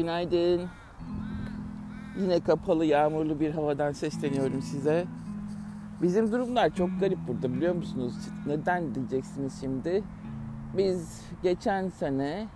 [0.00, 0.68] Günaydın.
[2.20, 5.04] Yine kapalı, yağmurlu bir havadan sesleniyorum size.
[6.02, 8.14] Bizim durumlar çok garip burada biliyor musunuz?
[8.46, 10.02] Neden diyeceksiniz şimdi?
[10.76, 12.46] Biz geçen sene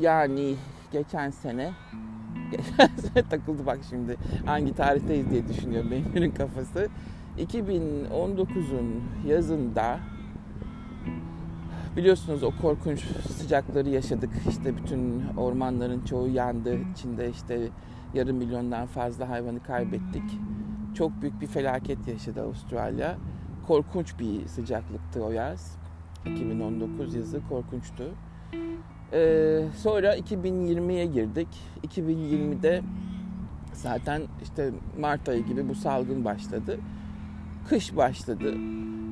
[0.00, 0.54] yani
[0.92, 1.72] geçen sene
[2.50, 6.88] geçen sene takıldı bak şimdi hangi tarihteyiz diye düşünüyorum benim kafası.
[7.38, 9.98] 2019'un yazında
[11.96, 13.04] Biliyorsunuz o korkunç
[13.38, 14.30] sıcakları yaşadık.
[14.48, 16.78] İşte bütün ormanların çoğu yandı.
[16.92, 17.68] İçinde işte
[18.14, 20.22] yarım milyondan fazla hayvanı kaybettik.
[20.94, 23.16] Çok büyük bir felaket yaşadı Avustralya.
[23.66, 25.76] Korkunç bir sıcaklıktı o yaz.
[26.26, 28.04] 2019 yazı korkunçtu.
[29.12, 31.48] Ee, sonra 2020'ye girdik.
[31.86, 32.82] 2020'de
[33.72, 36.78] zaten işte Mart ayı gibi bu salgın başladı.
[37.68, 38.54] Kış başladı.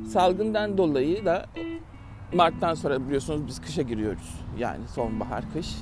[0.09, 1.47] Salgından dolayı da
[2.33, 4.41] Mart'tan sonra biliyorsunuz biz kışa giriyoruz.
[4.59, 5.77] Yani sonbahar, kış.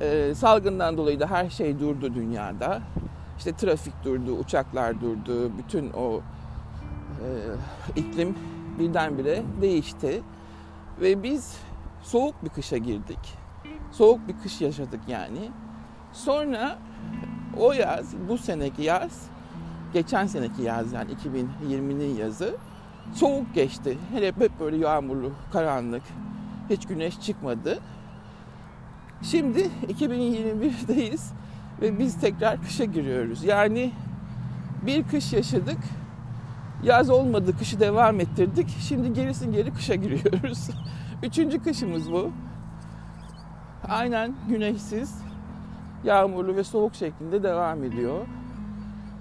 [0.00, 2.82] Ee, salgından dolayı da her şey durdu dünyada.
[3.38, 6.20] İşte trafik durdu, uçaklar durdu, bütün o
[7.20, 7.28] e,
[7.96, 8.34] iklim
[8.78, 10.22] birdenbire değişti.
[11.00, 11.56] Ve biz
[12.02, 13.38] soğuk bir kışa girdik.
[13.92, 15.50] Soğuk bir kış yaşadık yani.
[16.12, 16.78] Sonra
[17.58, 19.26] o yaz, bu seneki yaz,
[19.92, 22.56] geçen seneki yaz yani 2020'nin yazı
[23.14, 23.98] soğuk geçti.
[24.12, 26.02] Hele hep, böyle yağmurlu, karanlık.
[26.70, 27.78] Hiç güneş çıkmadı.
[29.22, 31.32] Şimdi 2021'deyiz
[31.82, 33.44] ve biz tekrar kışa giriyoruz.
[33.44, 33.92] Yani
[34.86, 35.78] bir kış yaşadık.
[36.82, 38.68] Yaz olmadı, kışı devam ettirdik.
[38.68, 40.70] Şimdi gerisin geri kışa giriyoruz.
[41.22, 42.30] Üçüncü kışımız bu.
[43.88, 45.22] Aynen güneşsiz,
[46.04, 48.26] yağmurlu ve soğuk şeklinde devam ediyor.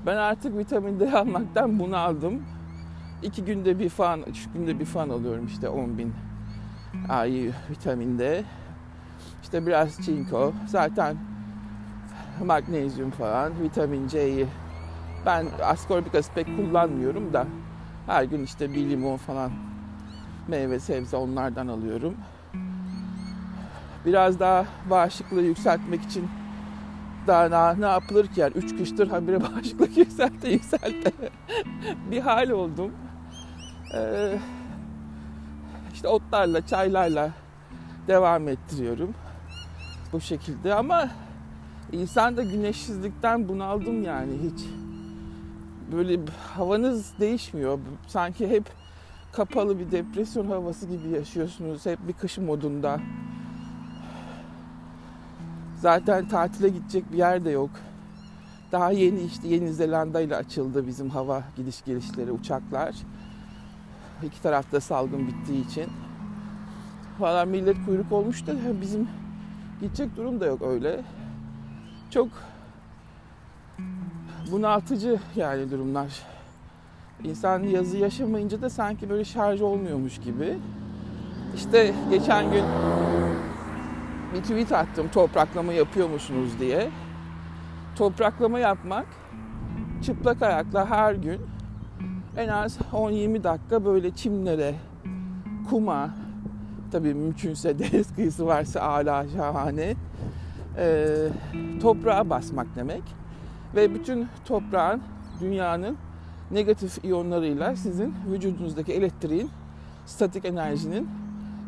[0.06, 2.42] Ben artık vitamin D almaktan bunaldım
[3.24, 6.14] iki günde bir fan, üç günde bir fan alıyorum işte 10 bin
[7.10, 8.44] ay vitaminde.
[9.44, 11.18] İşte biraz çinko, zaten
[12.46, 14.48] magnezyum falan, vitamin C'yi
[15.26, 17.48] ben ascorbik asit pek kullanmıyorum da
[18.08, 19.52] her gün işte bir limon falan
[20.48, 22.16] meyve sebze onlardan alıyorum.
[24.06, 26.30] Biraz daha bağışıklığı yükseltmek için
[27.28, 31.12] daha ne, ne yapılır ki yani 3 kıştır habire bağışıklık yükselte yükselte
[32.12, 32.92] bir hal oldum.
[33.94, 34.38] Ee,
[35.94, 37.32] işte otlarla, çaylarla
[38.08, 39.14] devam ettiriyorum.
[40.14, 41.10] Bu şekilde ama
[41.92, 44.66] insan da güneşsizlikten bunaldım yani hiç.
[45.92, 46.20] Böyle
[46.56, 47.80] havanız değişmiyor.
[48.08, 48.64] Sanki hep
[49.34, 51.86] kapalı bir depresyon havası gibi yaşıyorsunuz.
[51.86, 53.00] Hep bir kış modunda.
[55.80, 57.70] Zaten tatile gidecek bir yer de yok.
[58.72, 62.96] Daha yeni işte Yeni Zelanda ile açıldı bizim hava gidiş gelişleri uçaklar.
[64.24, 65.90] İki tarafta salgın bittiği için.
[67.20, 69.08] Falan millet kuyruk olmuş da bizim
[69.82, 71.02] gidecek durum da yok öyle.
[72.10, 72.28] Çok
[74.52, 76.22] bunaltıcı yani durumlar.
[77.24, 80.58] İnsan yazı yaşamayınca da sanki böyle şarj olmuyormuş gibi.
[81.56, 82.64] İşte geçen gün
[84.34, 86.90] bir tweet attım topraklama yapıyor musunuz diye.
[87.96, 89.06] Topraklama yapmak
[90.04, 91.42] çıplak ayakla her gün
[92.38, 94.76] en az 10-20 dakika böyle çimlere,
[95.70, 96.10] kuma,
[96.92, 99.96] tabii mümkünse deniz kıyısı varsa âlâ şahane,
[100.78, 101.16] e,
[101.82, 103.04] toprağa basmak demek.
[103.76, 105.02] Ve bütün toprağın,
[105.42, 105.98] dünyanın
[106.52, 109.50] negatif iyonlarıyla sizin vücudunuzdaki elektriğin,
[110.06, 111.10] statik enerjinin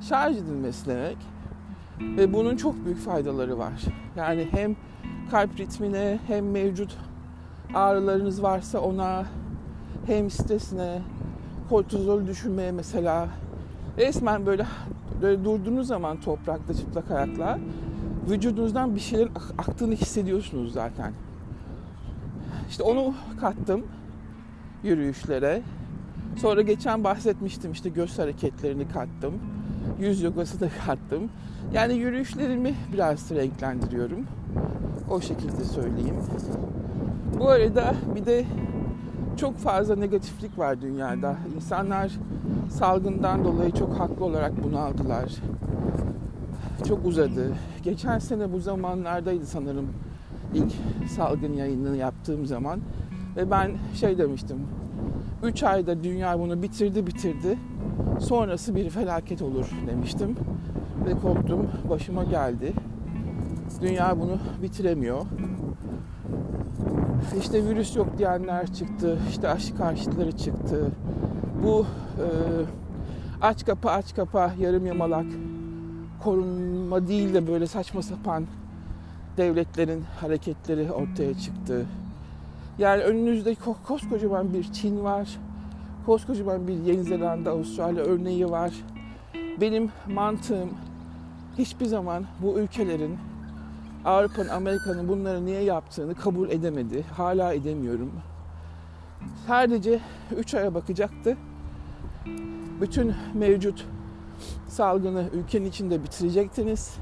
[0.09, 1.17] şarj edilmesi demek.
[1.99, 3.81] Ve bunun çok büyük faydaları var.
[4.15, 4.75] Yani hem
[5.31, 6.97] kalp ritmine hem mevcut
[7.73, 9.25] ağrılarınız varsa ona
[10.05, 11.01] hem stresine,
[11.69, 13.27] kortizol düşünmeye mesela
[13.97, 14.65] resmen böyle,
[15.21, 17.59] böyle durduğunuz zaman toprakta çıplak ayakla
[18.29, 21.13] vücudunuzdan bir şeylerin aktığını hissediyorsunuz zaten.
[22.69, 23.83] İşte onu kattım
[24.83, 25.61] yürüyüşlere.
[26.35, 29.33] Sonra geçen bahsetmiştim işte göz hareketlerini kattım.
[29.99, 31.29] Yüz yogası da kattım.
[31.73, 34.25] Yani yürüyüşlerimi biraz renklendiriyorum.
[35.09, 36.15] O şekilde söyleyeyim.
[37.39, 38.45] Bu arada bir de
[39.37, 41.35] çok fazla negatiflik var dünyada.
[41.55, 42.11] İnsanlar
[42.69, 45.31] salgından dolayı çok haklı olarak bunu aldılar.
[46.87, 47.51] Çok uzadı.
[47.83, 49.87] Geçen sene bu zamanlardaydı sanırım
[50.53, 50.73] ilk
[51.09, 52.79] salgın yayınını yaptığım zaman.
[53.35, 54.57] Ve ben şey demiştim.
[55.43, 57.57] 3 ayda dünya bunu bitirdi bitirdi.
[58.19, 60.35] Sonrası bir felaket olur demiştim.
[61.05, 61.67] Ve korktum.
[61.89, 62.73] Başıma geldi.
[63.81, 65.25] Dünya bunu bitiremiyor.
[67.39, 69.19] İşte virüs yok diyenler çıktı.
[69.29, 70.91] İşte aşı karşıtları çıktı.
[71.63, 71.85] Bu
[72.17, 72.27] e,
[73.41, 75.25] aç kapa aç kapa yarım yamalak
[76.23, 78.45] korunma değil de böyle saçma sapan
[79.37, 81.85] devletlerin hareketleri ortaya çıktı.
[82.77, 83.55] Yani önünüzde
[83.87, 85.37] koskocaman bir Çin var.
[86.05, 88.71] Koskocaman bir Yeni Zelanda, Avustralya örneği var.
[89.61, 90.69] Benim mantığım
[91.57, 93.17] hiçbir zaman bu ülkelerin
[94.05, 97.03] Avrupa'nın, Amerika'nın bunları niye yaptığını kabul edemedi.
[97.17, 98.11] Hala edemiyorum.
[99.47, 99.99] Sadece
[100.37, 101.37] 3 aya bakacaktı.
[102.81, 103.87] Bütün mevcut
[104.67, 106.97] salgını ülkenin içinde bitirecektiniz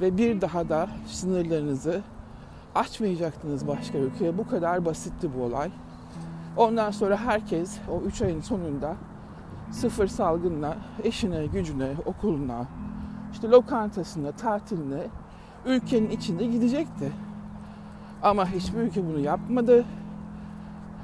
[0.00, 2.02] ve bir daha da sınırlarınızı
[2.74, 4.38] açmayacaktınız başka ülkeye.
[4.38, 5.70] Bu kadar basitti bu olay.
[6.56, 8.96] Ondan sonra herkes o 3 ayın sonunda
[9.70, 12.66] sıfır salgınla eşine, gücüne, okuluna,
[13.32, 15.06] işte lokantasına, tatiline
[15.66, 17.12] ülkenin içinde gidecekti.
[18.22, 19.84] Ama hiçbir ülke bunu yapmadı.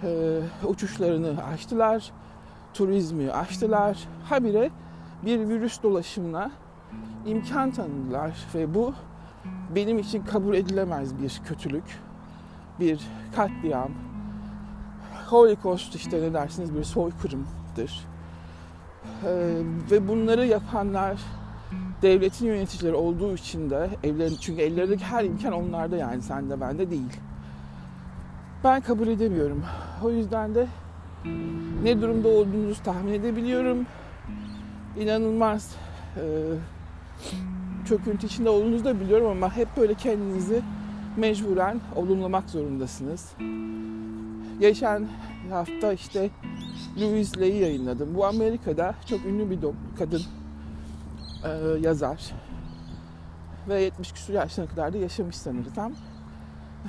[0.03, 2.13] Ee, uçuşlarını açtılar,
[2.75, 3.99] turizmi açtılar.
[4.25, 4.71] Habire
[5.25, 6.51] bir virüs dolaşımına
[7.27, 8.95] imkan tanıdılar ve bu
[9.75, 12.01] benim için kabul edilemez bir kötülük,
[12.81, 13.01] bir
[13.37, 13.91] katliam,
[15.27, 18.07] Holocaust işte ne dersiniz bir soykırımdır.
[19.25, 21.21] Ee, ve bunları yapanlar
[22.03, 27.21] devletin yöneticileri olduğu için de evlerin çünkü ellerindeki her imkan onlarda yani sende bende değil.
[28.65, 29.65] Ben kabul edemiyorum.
[30.05, 30.67] O yüzden de
[31.83, 33.87] ne durumda olduğunuzu tahmin edebiliyorum.
[34.99, 35.75] İnanılmaz
[36.17, 36.23] e,
[37.89, 40.63] çöküntü içinde olduğunuzu da biliyorum ama hep böyle kendinizi
[41.17, 43.33] mecburen olumlamak zorundasınız.
[44.61, 45.09] Geçen
[45.51, 46.31] hafta işte
[47.01, 48.15] Louise Lay'i yayınladım.
[48.15, 49.59] Bu Amerika'da çok ünlü bir
[49.99, 50.23] kadın
[51.45, 51.49] e,
[51.81, 52.21] yazar.
[53.69, 55.93] Ve 70 küsur yaşlarına kadar da yaşamış sanırsam.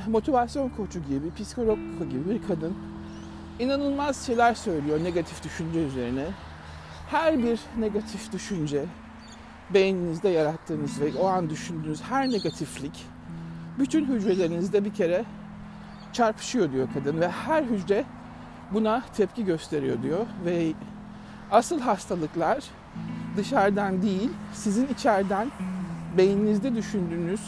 [0.07, 2.77] Motivasyon koçu gibi, psikolog gibi bir kadın.
[3.59, 6.25] İnanılmaz şeyler söylüyor negatif düşünce üzerine.
[7.09, 8.85] Her bir negatif düşünce,
[9.73, 13.05] beyninizde yarattığınız ve o an düşündüğünüz her negatiflik
[13.79, 15.25] bütün hücrelerinizde bir kere
[16.13, 18.05] çarpışıyor diyor kadın ve her hücre
[18.71, 20.73] buna tepki gösteriyor diyor ve
[21.51, 22.63] asıl hastalıklar
[23.37, 25.51] dışarıdan değil sizin içeriden
[26.17, 27.41] beyninizde düşündüğünüz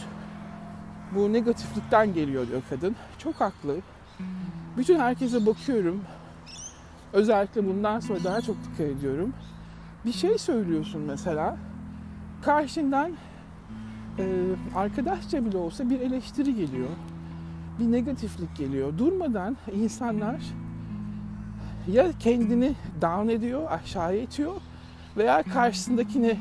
[1.16, 2.96] bu negatiflikten geliyor diyor kadın.
[3.18, 3.78] Çok haklı.
[4.78, 6.02] Bütün herkese bakıyorum.
[7.14, 9.34] Özellikle bundan sonra daha çok dikkat ediyorum.
[10.06, 11.58] Bir şey söylüyorsun mesela.
[12.42, 13.12] Karşından
[14.20, 14.24] e,
[14.76, 16.90] arkadaşça bile olsa bir eleştiri geliyor.
[17.80, 18.98] Bir negatiflik geliyor.
[18.98, 20.42] Durmadan insanlar
[21.88, 24.54] ya kendini down ediyor, aşağıya itiyor
[25.18, 26.38] veya karşısındakini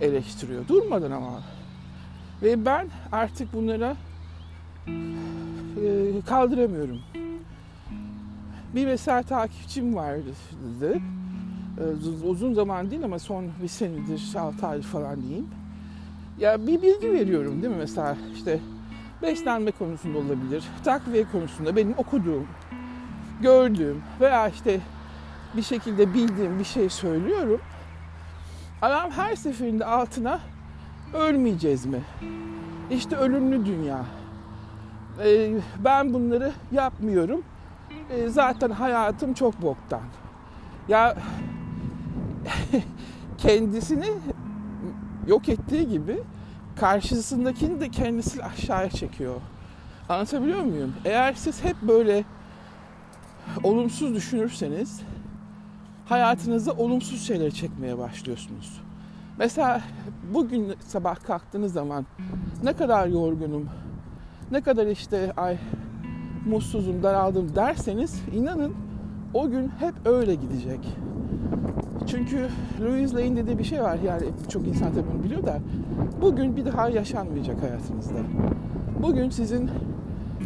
[0.00, 0.68] eleştiriyor.
[0.68, 1.42] Durmadan ama.
[2.42, 3.96] Ve ben artık bunlara
[5.76, 6.98] e, kaldıramıyorum.
[8.74, 10.32] Bir mesela takipçim vardı.
[11.78, 15.48] E, uzun zaman değil ama son bir senedir, 6 ay falan diyeyim.
[16.38, 18.60] Ya bir bilgi veriyorum değil mi mesela işte
[19.22, 22.46] beslenme konusunda olabilir, takviye konusunda benim okuduğum,
[23.42, 24.80] gördüğüm veya işte
[25.56, 27.60] bir şekilde bildiğim bir şey söylüyorum.
[28.86, 30.40] Adam her seferinde altına
[31.14, 32.00] ölmeyeceğiz mi?
[32.90, 34.04] İşte ölümlü dünya.
[35.24, 35.52] Ee,
[35.84, 37.42] ben bunları yapmıyorum.
[38.10, 40.00] Ee, zaten hayatım çok boktan.
[40.88, 41.16] Ya
[43.38, 44.06] kendisini
[45.26, 46.18] yok ettiği gibi
[46.76, 49.40] karşısındakini de kendisi aşağıya çekiyor.
[50.08, 50.94] Anlatabiliyor muyum?
[51.04, 52.24] Eğer siz hep böyle
[53.62, 55.02] olumsuz düşünürseniz
[56.06, 58.80] hayatınıza olumsuz şeyler çekmeye başlıyorsunuz.
[59.38, 59.82] Mesela
[60.34, 62.06] bugün sabah kalktığınız zaman
[62.62, 63.68] ne kadar yorgunum,
[64.50, 65.58] ne kadar işte ay
[66.46, 68.74] mutsuzum, daraldım derseniz inanın
[69.34, 70.80] o gün hep öyle gidecek.
[72.06, 72.48] Çünkü
[72.80, 75.58] Louise Lane dediği bir şey var yani çok insan tabii bunu biliyor da
[76.20, 78.18] bugün bir daha yaşanmayacak hayatınızda.
[79.02, 79.70] Bugün sizin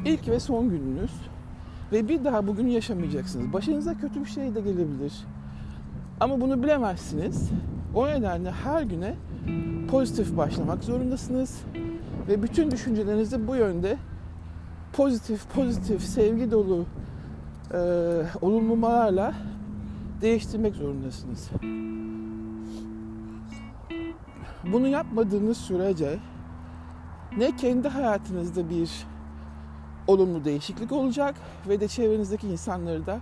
[0.04, 1.12] ilk ve son gününüz
[1.92, 3.52] ve bir daha bugün yaşamayacaksınız.
[3.52, 5.12] Başınıza kötü bir şey de gelebilir.
[6.20, 7.50] Ama bunu bilemezsiniz.
[7.94, 9.14] O nedenle her güne
[9.90, 11.62] pozitif başlamak zorundasınız.
[12.28, 13.96] Ve bütün düşüncelerinizi bu yönde
[14.92, 16.84] pozitif, pozitif, sevgi dolu
[17.74, 17.78] e,
[18.40, 19.34] olumlamalarla
[20.20, 21.50] değiştirmek zorundasınız.
[24.72, 26.18] Bunu yapmadığınız sürece
[27.36, 28.90] ne kendi hayatınızda bir
[30.06, 31.34] olumlu değişiklik olacak
[31.68, 33.20] ve de çevrenizdeki insanları da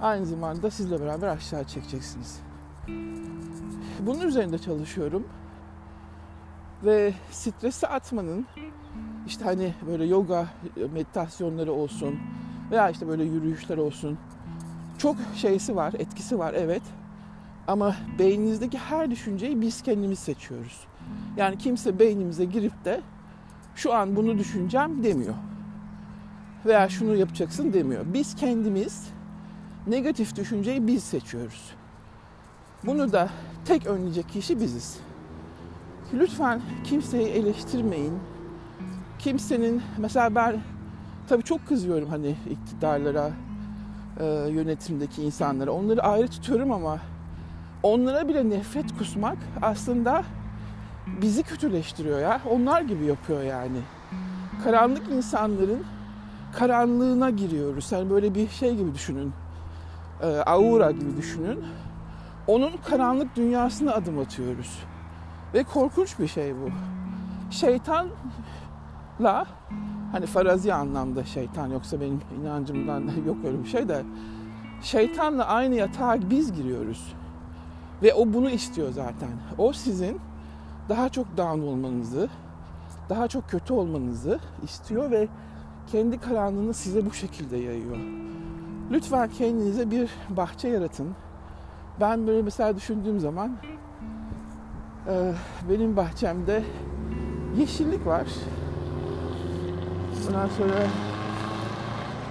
[0.00, 2.40] aynı zamanda sizle beraber aşağı çekeceksiniz.
[4.00, 5.26] Bunun üzerinde çalışıyorum.
[6.84, 8.46] Ve stresi atmanın
[9.26, 10.46] işte hani böyle yoga
[10.92, 12.18] meditasyonları olsun
[12.70, 14.18] veya işte böyle yürüyüşler olsun.
[14.98, 16.82] Çok şeysi var, etkisi var evet.
[17.68, 20.86] Ama beyninizdeki her düşünceyi biz kendimiz seçiyoruz.
[21.36, 23.00] Yani kimse beynimize girip de
[23.74, 25.34] şu an bunu düşüneceğim demiyor.
[26.66, 28.04] Veya şunu yapacaksın demiyor.
[28.06, 29.08] Biz kendimiz
[29.86, 31.74] negatif düşünceyi biz seçiyoruz.
[32.84, 33.28] Bunu da
[33.64, 34.98] tek önleyecek kişi biziz.
[36.14, 38.18] Lütfen kimseyi eleştirmeyin.
[39.18, 40.60] Kimsenin mesela ben
[41.28, 43.30] tabii çok kızıyorum hani iktidarlara,
[44.20, 45.70] e, yönetimdeki insanlara.
[45.70, 46.98] Onları ayrı tutuyorum ama
[47.82, 50.24] onlara bile nefret kusmak aslında
[51.22, 52.40] bizi kötüleştiriyor ya.
[52.50, 53.78] Onlar gibi yapıyor yani.
[54.64, 55.84] Karanlık insanların
[56.58, 57.92] karanlığına giriyoruz.
[57.92, 59.32] Yani böyle bir şey gibi düşünün.
[60.22, 61.64] E, aura gibi düşünün.
[62.46, 64.78] Onun karanlık dünyasına adım atıyoruz.
[65.54, 66.68] Ve korkunç bir şey bu.
[67.50, 68.06] Şeytanla
[70.12, 74.02] hani farazi anlamda şeytan yoksa benim inancımdan yok öyle bir şey de
[74.82, 77.14] şeytanla aynı yatağa biz giriyoruz.
[78.02, 79.30] Ve o bunu istiyor zaten.
[79.58, 80.20] O sizin
[80.88, 82.28] daha çok down olmanızı,
[83.08, 85.28] daha çok kötü olmanızı istiyor ve
[85.92, 88.25] kendi karanlığını size bu şekilde yayıyor.
[88.90, 91.14] Lütfen kendinize bir bahçe yaratın.
[92.00, 93.50] Ben böyle mesela düşündüğüm zaman
[95.70, 96.62] benim bahçemde
[97.58, 98.26] yeşillik var.
[100.28, 100.86] Ondan sonra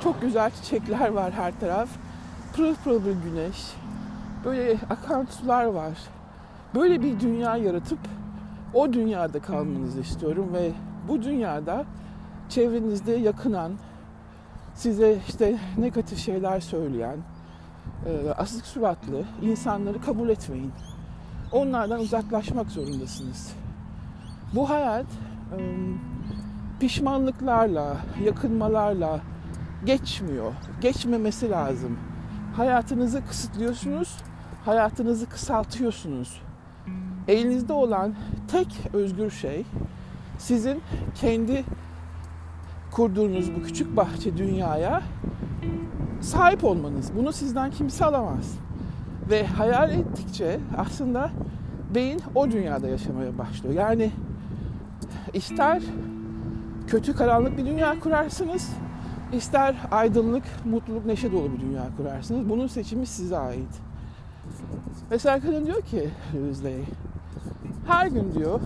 [0.04, 1.90] çok güzel çiçekler var her taraf.
[2.54, 3.74] Pırıl pırıl bir güneş.
[4.46, 5.94] Böyle akan sular var.
[6.76, 8.00] Böyle bir dünya yaratıp
[8.74, 10.72] o dünyada kalmanızı istiyorum ve
[11.08, 11.86] bu dünyada
[12.50, 13.72] çevrenizde yakınan,
[14.76, 17.18] size işte negatif şeyler söyleyen,
[18.38, 20.72] asık suratlı insanları kabul etmeyin.
[21.52, 23.54] Onlardan uzaklaşmak zorundasınız.
[24.56, 25.06] Bu hayat
[26.80, 29.20] pişmanlıklarla, yakınmalarla
[29.86, 30.54] geçmiyor.
[30.82, 32.00] Geçmemesi lazım.
[32.56, 34.18] Hayatınızı kısıtlıyorsunuz,
[34.66, 36.42] hayatınızı kısaltıyorsunuz.
[37.28, 38.16] Elinizde olan
[38.48, 39.66] tek özgür şey
[40.38, 40.82] sizin
[41.16, 41.64] kendi
[42.96, 45.02] kurduğunuz bu küçük bahçe dünyaya
[46.22, 47.12] sahip olmanız.
[47.18, 48.58] Bunu sizden kimse alamaz.
[49.30, 51.30] Ve hayal ettikçe aslında
[51.96, 53.76] beyin o dünyada yaşamaya başlıyor.
[53.76, 54.12] Yani
[55.34, 55.84] ister
[56.88, 58.70] kötü karanlık bir dünya kurarsınız,
[59.34, 62.50] ister aydınlık, mutluluk, neşe dolu bir dünya kurarsınız.
[62.50, 63.82] Bunun seçimi size ait.
[65.10, 66.10] Mesela kadın diyor ki
[66.48, 66.84] Yüzley,
[67.88, 68.60] her gün diyor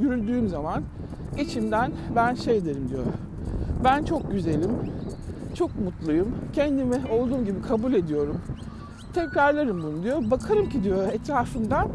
[0.00, 0.82] yürüdüğüm zaman
[1.38, 3.04] içimden ben şey derim diyor.
[3.84, 4.70] Ben çok güzelim,
[5.54, 8.40] çok mutluyum, kendimi olduğum gibi kabul ediyorum.
[9.14, 10.30] Tekrarlarım bunu diyor.
[10.30, 11.88] Bakarım ki diyor etrafından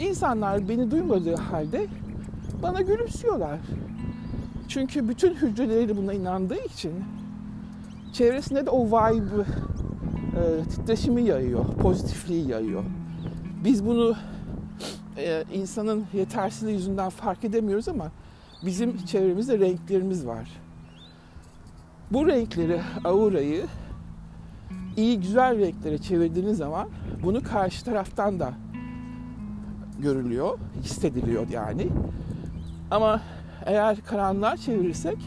[0.00, 1.86] insanlar beni duymadığı halde
[2.62, 3.58] bana gülümsüyorlar.
[4.68, 6.92] Çünkü bütün hücreleri buna inandığı için
[8.12, 12.84] çevresinde de o vibe, e, titreşimi yayıyor, pozitifliği yayıyor.
[13.64, 14.14] Biz bunu
[15.16, 18.10] e, insanın yetersizliği yüzünden fark edemiyoruz ama
[18.64, 20.63] bizim çevremizde renklerimiz var.
[22.14, 23.66] Bu renkleri, aurayı
[24.96, 26.88] iyi güzel renklere çevirdiğiniz zaman
[27.22, 28.52] bunu karşı taraftan da
[29.98, 31.88] görülüyor, hissediliyor yani.
[32.90, 33.20] Ama
[33.64, 35.18] eğer karanlığa çevirirsek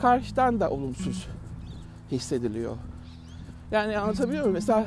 [0.00, 1.26] karşıdan da olumsuz
[2.10, 2.76] hissediliyor.
[3.70, 4.54] Yani anlatabiliyor muyum?
[4.54, 4.86] Mesela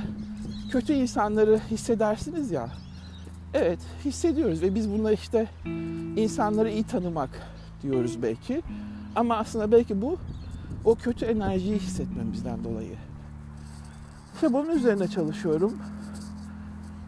[0.71, 2.69] kötü insanları hissedersiniz ya.
[3.53, 5.47] Evet hissediyoruz ve biz bunları işte
[6.17, 7.29] insanları iyi tanımak
[7.83, 8.61] diyoruz belki.
[9.15, 10.17] Ama aslında belki bu
[10.85, 12.95] o kötü enerjiyi hissetmemizden dolayı.
[14.33, 15.77] İşte bunun üzerine çalışıyorum.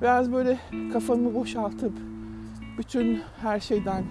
[0.01, 0.59] Biraz böyle
[0.93, 1.93] kafamı boşaltıp
[2.77, 4.03] bütün her şeyden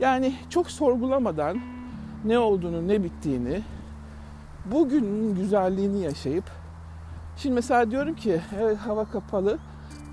[0.00, 1.58] yani çok sorgulamadan
[2.24, 3.62] ne olduğunu, ne bittiğini,
[4.72, 6.44] bugünün güzelliğini yaşayıp
[7.36, 9.58] şimdi mesela diyorum ki evet hava kapalı,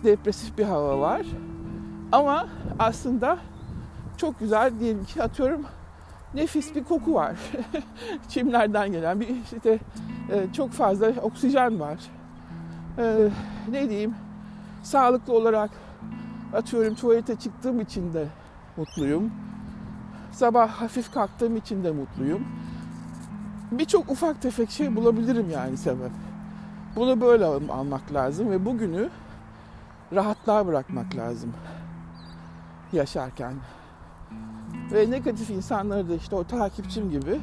[0.03, 1.21] depresif bir hava var.
[2.11, 2.47] Ama
[2.79, 3.37] aslında
[4.17, 5.61] çok güzel diyelim ki atıyorum
[6.33, 7.35] nefis bir koku var.
[8.29, 9.79] Çimlerden gelen bir işte
[10.31, 11.97] e, çok fazla oksijen var.
[12.97, 13.29] E,
[13.69, 14.15] ne diyeyim?
[14.83, 15.69] Sağlıklı olarak
[16.53, 18.27] atıyorum tuvalete çıktığım için de
[18.77, 19.31] mutluyum.
[20.31, 22.47] Sabah hafif kalktığım için de mutluyum.
[23.71, 26.11] Birçok ufak tefek şey bulabilirim yani sebep.
[26.95, 29.09] Bunu böyle almak lazım ve bugünü
[30.13, 31.53] rahatlığa bırakmak lazım
[32.93, 33.53] yaşarken.
[34.91, 37.39] Ve negatif insanları da işte o takipçim gibi.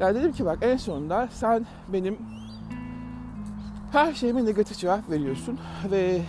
[0.00, 2.18] Yani dedim ki bak en sonunda sen benim
[3.92, 5.58] her şeyime negatif cevap veriyorsun
[5.90, 6.22] ve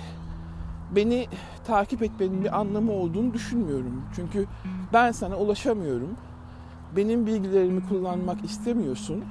[0.95, 1.27] beni
[1.67, 4.01] takip etmenin bir anlamı olduğunu düşünmüyorum.
[4.15, 4.47] Çünkü
[4.93, 6.09] ben sana ulaşamıyorum.
[6.95, 9.23] Benim bilgilerimi kullanmak istemiyorsun.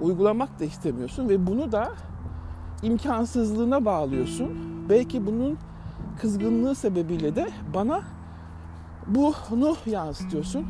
[0.00, 1.92] Uygulamak da istemiyorsun ve bunu da
[2.82, 4.48] imkansızlığına bağlıyorsun.
[4.88, 5.58] Belki bunun
[6.20, 8.02] kızgınlığı sebebiyle de bana
[9.14, 10.66] bunu yansıtıyorsun.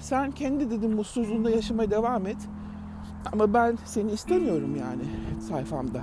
[0.00, 2.48] sen kendi dedim mutsuzluğunda yaşamaya devam et.
[3.32, 5.02] Ama ben seni istemiyorum yani
[5.48, 6.02] sayfamda.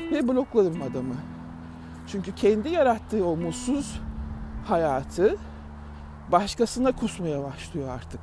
[0.00, 1.14] Ve blokladım adamı.
[2.06, 4.00] Çünkü kendi yarattığı o mutsuz
[4.64, 5.36] hayatı
[6.32, 8.20] başkasına kusmaya başlıyor artık.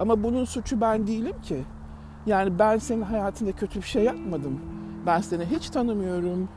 [0.00, 1.64] Ama bunun suçu ben değilim ki.
[2.26, 4.60] Yani ben senin hayatında kötü bir şey yapmadım.
[5.06, 6.48] Ben seni hiç tanımıyorum.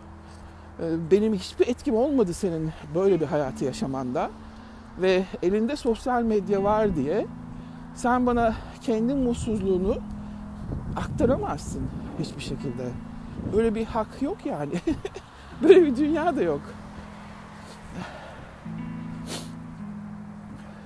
[0.80, 4.30] Ee, benim hiçbir etkim olmadı senin böyle bir hayatı yaşamanda.
[5.02, 7.28] Ve elinde sosyal medya var diye
[7.96, 9.98] sen bana kendi mutsuzluğunu
[10.96, 11.82] aktaramazsın
[12.20, 12.90] hiçbir şekilde.
[13.58, 14.74] Öyle bir hak yok yani.
[15.64, 16.62] Böyle bir dünya da yok.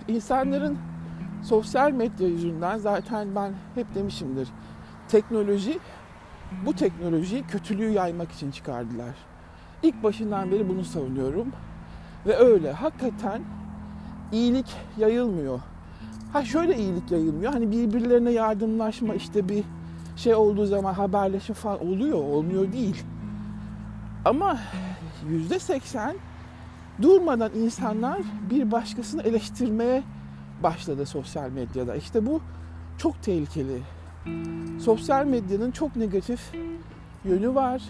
[0.07, 0.77] İnsanların
[1.43, 4.49] sosyal medya yüzünden zaten ben hep demişimdir.
[5.07, 5.79] Teknoloji
[6.65, 9.15] bu teknolojiyi kötülüğü yaymak için çıkardılar.
[9.83, 11.47] İlk başından beri bunu savunuyorum.
[12.25, 13.41] Ve öyle hakikaten
[14.31, 15.59] iyilik yayılmıyor.
[16.33, 17.53] Ha şöyle iyilik yayılmıyor.
[17.53, 19.63] Hani birbirlerine yardımlaşma işte bir
[20.15, 22.17] şey olduğu zaman haberleşme falan oluyor.
[22.17, 23.03] Olmuyor değil.
[24.25, 24.59] Ama
[25.29, 26.15] yüzde seksen
[27.01, 28.19] durmadan insanlar
[28.49, 30.03] bir başkasını eleştirmeye
[30.63, 31.95] başladı sosyal medyada.
[31.95, 32.41] İşte bu
[32.97, 33.81] çok tehlikeli.
[34.79, 36.51] Sosyal medyanın çok negatif
[37.25, 37.81] yönü var.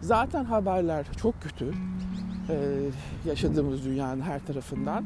[0.00, 1.74] Zaten haberler çok kötü.
[2.48, 2.54] Ee,
[3.26, 5.04] yaşadığımız dünyanın her tarafından.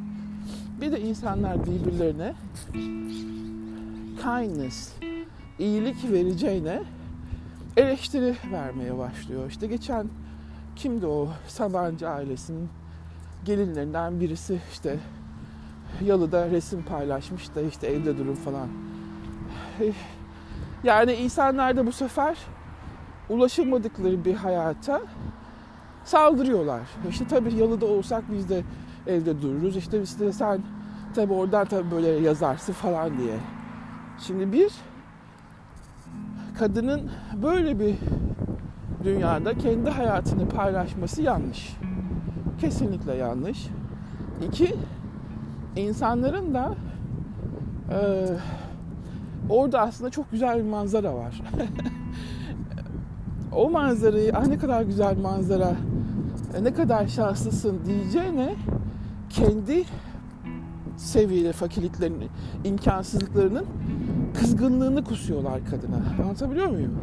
[0.80, 2.34] Bir de insanlar birbirlerine
[4.16, 4.92] kindness,
[5.58, 6.82] iyilik vereceğine
[7.76, 9.50] eleştiri vermeye başlıyor.
[9.50, 10.06] İşte geçen
[10.76, 12.68] kimdi o Sabancı ailesinin
[13.44, 14.98] gelinlerinden birisi işte
[16.04, 18.68] yalıda resim paylaşmış da işte evde durun falan.
[20.84, 22.38] Yani insanlar da bu sefer
[23.28, 25.00] ulaşamadıkları bir hayata
[26.04, 26.80] saldırıyorlar.
[27.10, 28.62] İşte tabii yalıda olsak biz de
[29.06, 29.76] evde dururuz.
[29.76, 30.60] İşte işte sen
[31.14, 33.36] tabii oradan tabii böyle yazarsın falan diye.
[34.18, 34.72] Şimdi bir
[36.58, 37.10] kadının
[37.42, 37.96] böyle bir
[39.04, 41.76] dünyada kendi hayatını paylaşması yanlış.
[42.60, 43.68] Kesinlikle yanlış.
[44.48, 44.76] İki,
[45.76, 46.74] insanların da
[47.90, 48.26] e,
[49.50, 51.42] orada aslında çok güzel bir manzara var.
[53.52, 55.76] o manzarayı ah ne kadar güzel manzara
[56.62, 58.54] ne kadar şanslısın diyeceğine
[59.30, 59.84] kendi
[60.96, 62.28] seviyeli fakirliklerini,
[62.64, 63.66] imkansızlıklarının
[64.34, 66.22] kızgınlığını kusuyorlar kadına.
[66.22, 66.98] Anlatabiliyor muyum?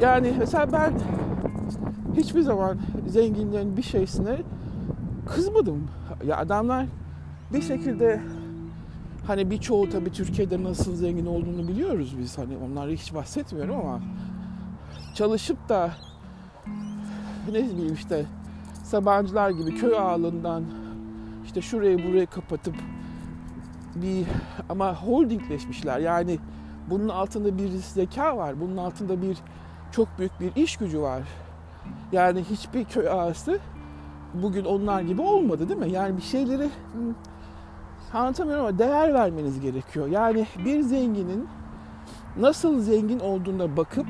[0.00, 0.92] Yani mesela ben
[2.16, 2.78] hiçbir zaman
[3.08, 4.36] zenginlerin bir şeysine
[5.26, 5.88] kızmadım.
[6.26, 6.86] Ya adamlar
[7.52, 8.20] bir şekilde
[9.26, 12.38] hani birçoğu tabii Türkiye'de nasıl zengin olduğunu biliyoruz biz.
[12.38, 14.00] Hani onları hiç bahsetmiyorum ama
[15.14, 15.90] çalışıp da
[17.48, 18.26] ne bileyim işte
[18.90, 20.64] Sabancılar gibi köy ağalından
[21.50, 22.74] işte şurayı burayı kapatıp
[23.94, 24.26] bir
[24.68, 25.98] ama holdingleşmişler.
[25.98, 26.38] Yani
[26.90, 28.60] bunun altında bir zeka var.
[28.60, 29.38] Bunun altında bir
[29.92, 31.22] çok büyük bir iş gücü var.
[32.12, 33.58] Yani hiçbir köy ağası
[34.34, 35.90] bugün onlar gibi olmadı değil mi?
[35.90, 36.70] Yani bir şeyleri
[38.12, 40.06] anlatamıyorum ama değer vermeniz gerekiyor.
[40.06, 41.48] Yani bir zenginin
[42.36, 44.06] nasıl zengin olduğuna bakıp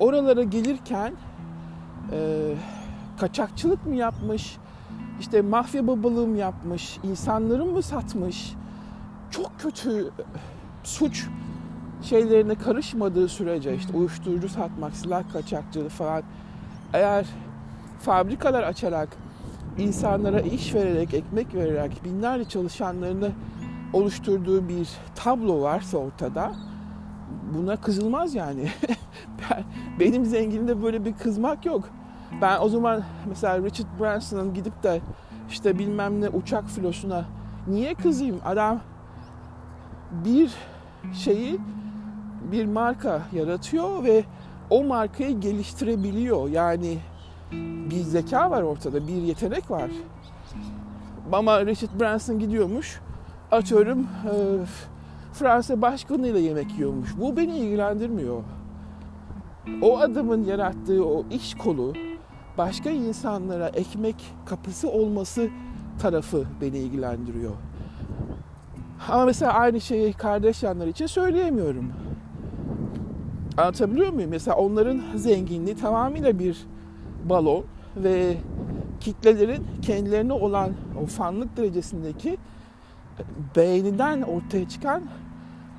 [0.00, 1.12] oralara gelirken
[2.12, 2.52] e,
[3.18, 4.56] kaçakçılık mı yapmış,
[5.20, 8.54] işte mafya babalığı mı yapmış, insanları mı satmış,
[9.30, 10.10] çok kötü
[10.84, 11.28] suç
[12.02, 16.22] şeylerine karışmadığı sürece işte uyuşturucu satmak, silah kaçakçılığı falan
[16.92, 17.26] eğer
[18.00, 19.08] fabrikalar açarak
[19.78, 23.30] insanlara iş vererek, ekmek vererek binlerce çalışanlarını
[23.92, 26.52] oluşturduğu bir tablo varsa ortada
[27.54, 28.68] buna kızılmaz yani.
[30.00, 31.88] Benim zenginimde böyle bir kızmak yok.
[32.42, 35.00] Ben o zaman mesela Richard Branson'ın gidip de
[35.50, 37.24] işte bilmem ne uçak filosuna
[37.68, 38.40] niye kızayım?
[38.44, 38.80] Adam
[40.24, 40.54] bir
[41.12, 41.58] şeyi
[42.52, 44.24] bir marka yaratıyor ve
[44.70, 46.48] o markayı geliştirebiliyor.
[46.48, 46.98] Yani
[47.90, 49.90] bir zeka var ortada, bir yetenek var.
[51.32, 53.00] Ama Richard Branson gidiyormuş,
[53.52, 54.34] atıyorum e,
[55.32, 57.14] Fransa başkanıyla yemek yiyormuş.
[57.20, 58.42] Bu beni ilgilendirmiyor.
[59.82, 61.92] O adamın yarattığı o iş kolu
[62.60, 64.14] başka insanlara ekmek
[64.46, 65.48] kapısı olması
[66.02, 67.52] tarafı beni ilgilendiriyor.
[69.08, 71.92] Ama mesela aynı şeyi kardeş yanlar için söyleyemiyorum.
[73.56, 74.30] Anlatabiliyor muyum?
[74.30, 76.66] Mesela onların zenginliği tamamıyla bir
[77.24, 77.64] balon
[77.96, 78.36] ve
[79.00, 80.70] kitlelerin kendilerine olan
[81.02, 82.38] o fanlık derecesindeki
[83.56, 85.02] beğeniden ortaya çıkan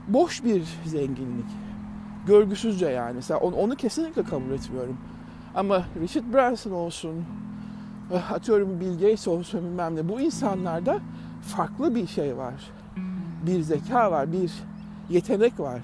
[0.08, 1.50] boş bir zenginlik.
[2.28, 3.14] Görgüsüzce yani.
[3.16, 4.98] Mesela onu, onu kesinlikle kabul etmiyorum.
[5.56, 7.26] Ama Richard Branson olsun,
[8.34, 10.10] atıyorum Bill Gates olsun bilmem ne.
[10.10, 11.00] Bu insanlarda
[11.42, 12.54] farklı bir şey var.
[13.46, 14.52] bir zeka var, bir
[15.10, 15.80] yetenek var.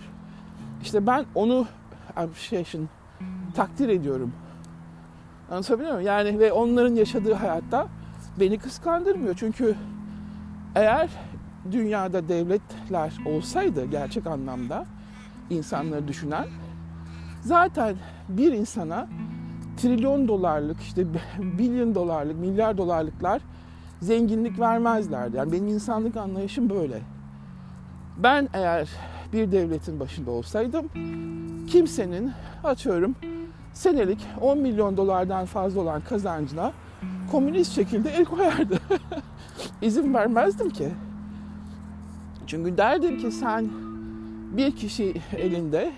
[0.82, 1.68] İşte ben onu
[2.16, 2.90] appreciation
[3.56, 4.34] takdir ediyorum.
[5.52, 6.08] Anlatabiliyor muyum?
[6.08, 7.88] Yani ve onların yaşadığı hayatta
[8.40, 9.36] beni kıskandırmıyor.
[9.36, 9.76] Çünkü
[10.76, 11.10] eğer
[11.72, 14.86] dünyada devletler olsaydı gerçek anlamda
[15.50, 16.48] insanları düşünen
[17.42, 17.96] zaten
[18.30, 19.08] bir insana
[19.78, 21.06] trilyon dolarlık işte
[21.40, 23.42] bilyon dolarlık milyar dolarlıklar
[24.02, 25.38] zenginlik vermezlerdi.
[25.38, 27.02] Yani benim insanlık anlayışım böyle.
[28.18, 28.90] Ben eğer
[29.34, 30.90] bir devletin başında olsaydım
[31.68, 32.32] kimsenin
[32.64, 33.16] atıyorum
[33.74, 36.72] senelik 10 milyon dolardan fazla olan kazancına
[37.32, 38.80] komünist şekilde el koyardı.
[39.82, 40.90] İzin vermezdim ki.
[42.48, 43.70] Çünkü derdim ki sen
[44.58, 45.92] bir kişi elinde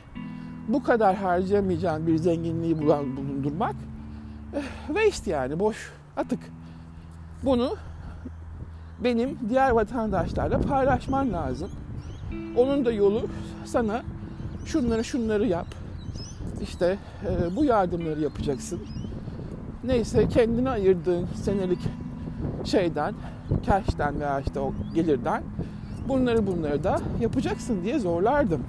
[0.69, 3.75] bu kadar harcayamayacağın bir zenginliği bulundurmak
[4.55, 6.39] eh, waste yani boş atık.
[7.43, 7.75] Bunu
[9.03, 11.69] benim diğer vatandaşlarla paylaşman lazım.
[12.57, 13.21] Onun da yolu
[13.65, 14.03] sana
[14.65, 15.67] şunları şunları yap.
[16.61, 18.79] İşte e, bu yardımları yapacaksın.
[19.83, 21.79] Neyse kendine ayırdığın senelik
[22.63, 23.13] şeyden,
[23.65, 25.43] cash'ten veya işte o gelirden
[26.07, 28.63] bunları bunları da yapacaksın diye zorlardım.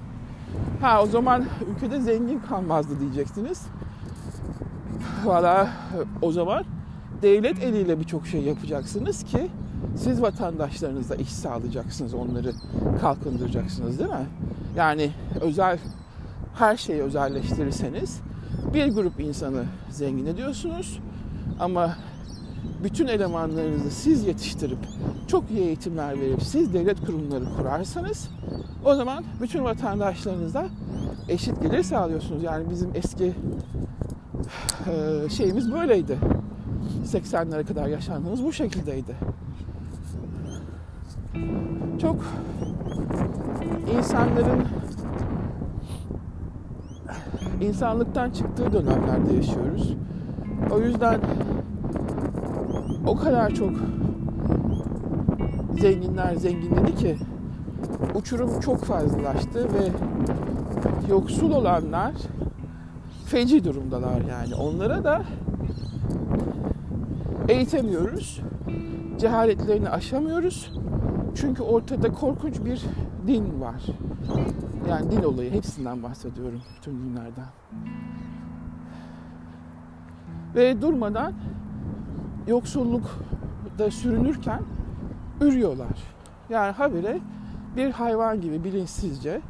[0.81, 3.63] Ha o zaman ülkede zengin kalmazdı diyeceksiniz.
[5.25, 5.69] Valla
[6.23, 6.65] o zaman
[7.23, 9.51] devlet eliyle birçok şey yapacaksınız ki
[9.97, 12.53] siz vatandaşlarınıza iş sağlayacaksınız, onları
[13.01, 14.27] kalkındıracaksınız değil mi?
[14.77, 15.11] Yani
[15.41, 15.79] özel
[16.55, 18.21] her şeyi özelleştirirseniz
[18.75, 21.01] bir grup insanı zengin ediyorsunuz
[21.61, 21.97] ama
[22.85, 24.79] bütün elemanlarınızı siz yetiştirip
[25.27, 28.29] çok iyi eğitimler verip siz devlet kurumları kurarsanız
[28.85, 30.67] o zaman bütün vatandaşlarınıza
[31.29, 32.43] eşit gelir sağlıyorsunuz.
[32.43, 33.35] Yani bizim eski
[35.31, 36.19] şeyimiz böyleydi.
[37.07, 39.15] 80'lere kadar yaşandığımız bu şekildeydi.
[42.01, 42.17] Çok
[43.99, 44.65] insanların
[47.61, 49.95] insanlıktan çıktığı dönemlerde yaşıyoruz.
[50.71, 51.21] O yüzden
[53.11, 53.73] o kadar çok
[55.81, 57.17] zenginler zenginledi ki
[58.15, 59.89] uçurum çok fazlalaştı ve
[61.09, 62.13] yoksul olanlar
[63.27, 64.55] feci durumdalar yani.
[64.55, 65.23] Onlara da
[67.49, 68.41] eğitemiyoruz.
[69.19, 70.73] Cehaletlerini aşamıyoruz.
[71.35, 72.83] Çünkü ortada korkunç bir
[73.27, 73.83] din var.
[74.89, 77.49] Yani din olayı hepsinden bahsediyorum tüm dinlerden.
[80.55, 81.33] Ve durmadan
[82.51, 84.63] yoksullukta sürünürken
[85.41, 85.97] ürüyorlar.
[86.49, 87.19] Yani habire
[87.77, 89.41] bir hayvan gibi bilinçsizce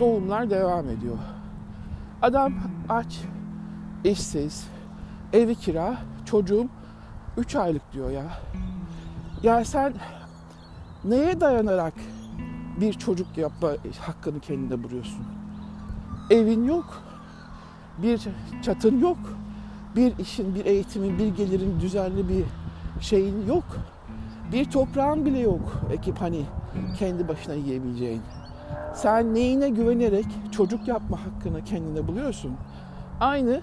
[0.00, 1.18] doğumlar devam ediyor.
[2.22, 2.54] Adam
[2.88, 3.20] aç,
[4.04, 4.68] işsiz,
[5.32, 6.68] evi kira, çocuğum
[7.36, 8.24] 3 aylık diyor ya.
[9.42, 9.92] Ya sen
[11.04, 11.94] neye dayanarak
[12.80, 13.68] bir çocuk yapma
[14.00, 15.26] hakkını kendine buluyorsun?
[16.30, 17.02] Evin yok,
[18.02, 18.20] bir
[18.62, 19.18] çatın yok,
[19.96, 22.44] bir işin, bir eğitimin, bir gelirin düzenli bir
[23.00, 23.64] şeyin yok.
[24.52, 26.42] Bir toprağın bile yok ekip hani
[26.98, 28.22] kendi başına yiyebileceğin.
[28.94, 32.52] Sen neyine güvenerek çocuk yapma hakkını kendine buluyorsun?
[33.20, 33.60] Aynı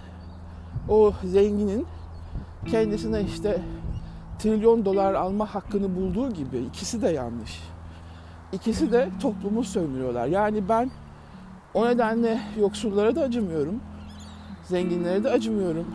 [0.89, 1.85] o zenginin
[2.71, 3.61] kendisine işte
[4.39, 7.61] trilyon dolar alma hakkını bulduğu gibi ikisi de yanlış.
[8.53, 10.27] İkisi de toplumu sömürüyorlar.
[10.27, 10.91] Yani ben
[11.73, 13.79] o nedenle yoksullara da acımıyorum.
[14.63, 15.85] Zenginlere de acımıyorum.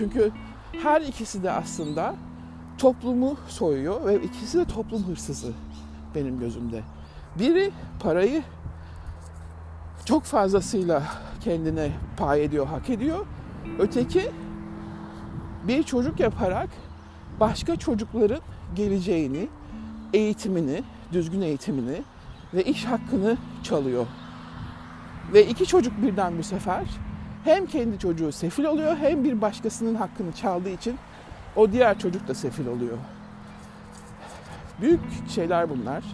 [0.00, 0.30] Çünkü
[0.82, 2.14] her ikisi de aslında
[2.78, 5.52] toplumu soyuyor ve ikisi de toplum hırsızı
[6.14, 6.82] benim gözümde.
[7.38, 7.70] Biri
[8.02, 8.42] parayı
[10.04, 11.02] çok fazlasıyla
[11.40, 13.26] kendine pay ediyor, hak ediyor.
[13.78, 14.30] Öteki
[15.68, 16.68] bir çocuk yaparak
[17.40, 18.40] başka çocukların
[18.74, 19.48] geleceğini,
[20.12, 20.82] eğitimini,
[21.12, 22.02] düzgün eğitimini
[22.54, 24.06] ve iş hakkını çalıyor.
[25.32, 26.84] Ve iki çocuk birden bu sefer
[27.44, 30.98] hem kendi çocuğu sefil oluyor hem bir başkasının hakkını çaldığı için
[31.56, 32.98] o diğer çocuk da sefil oluyor.
[34.80, 36.04] Büyük şeyler bunlar.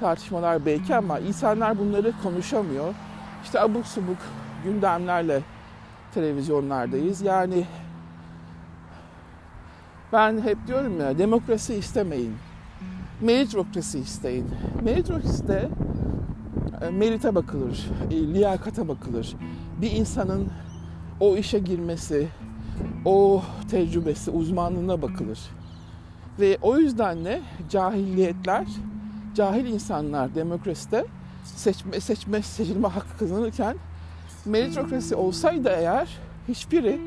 [0.00, 2.94] Tartışmalar belki ama insanlar bunları konuşamıyor.
[3.44, 4.18] İşte abuk subuk
[4.64, 5.42] gündemlerle
[6.14, 7.22] televizyonlardayız.
[7.22, 7.66] Yani
[10.12, 12.36] ben hep diyorum ya demokrasi istemeyin.
[13.20, 14.50] Meritokrasi isteyin.
[14.82, 15.68] Meritokraside
[16.82, 19.36] e, merite bakılır, e, liyakata bakılır.
[19.80, 20.48] Bir insanın
[21.20, 22.28] o işe girmesi,
[23.04, 25.38] o tecrübesi, uzmanlığına bakılır.
[26.40, 28.66] Ve o yüzden de cahilliyetler,
[29.34, 31.06] cahil insanlar demokraside
[31.44, 33.76] seçme, seçme, seçilme hakkı kazanırken
[34.44, 36.08] meritokrasi olsaydı eğer
[36.48, 37.00] hiçbiri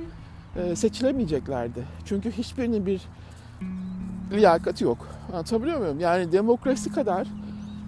[0.56, 1.84] e, seçilemeyeceklerdi.
[2.06, 3.02] Çünkü hiçbirinin bir
[4.32, 5.08] liyakati yok.
[5.34, 6.00] Anlatabiliyor muyum?
[6.00, 7.28] Yani demokrasi kadar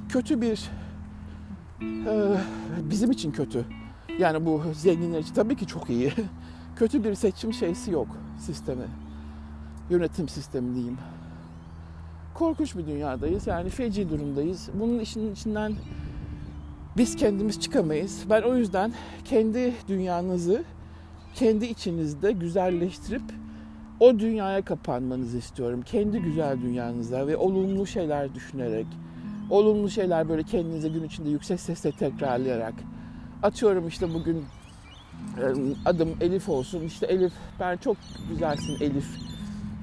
[0.10, 0.70] kötü bir
[1.82, 2.38] Ee,
[2.90, 3.66] bizim için kötü.
[4.20, 6.14] Yani bu zenginler için tabii ki çok iyi.
[6.76, 8.08] kötü bir seçim şeysi yok
[8.40, 8.86] sistemi.
[9.90, 10.98] Yönetim sistemi diyeyim.
[12.34, 13.48] Korkunç bir dünyadayız.
[13.48, 14.70] Yani feci durumdayız.
[14.74, 15.74] Bunun işin içinden
[16.98, 18.24] biz kendimiz çıkamayız.
[18.30, 18.94] Ben o yüzden
[19.26, 20.64] kendi dünyanızı
[21.36, 23.22] kendi içinizde güzelleştirip
[24.00, 25.82] o dünyaya kapanmanızı istiyorum.
[25.82, 28.88] Kendi güzel dünyanızda ve olumlu şeyler düşünerek,
[29.50, 32.74] olumlu şeyler böyle kendinize gün içinde yüksek sesle tekrarlayarak.
[33.44, 34.46] Atıyorum işte bugün
[35.86, 36.82] adım Elif olsun.
[36.82, 37.98] İşte Elif ben çok
[38.30, 39.08] güzelsin Elif.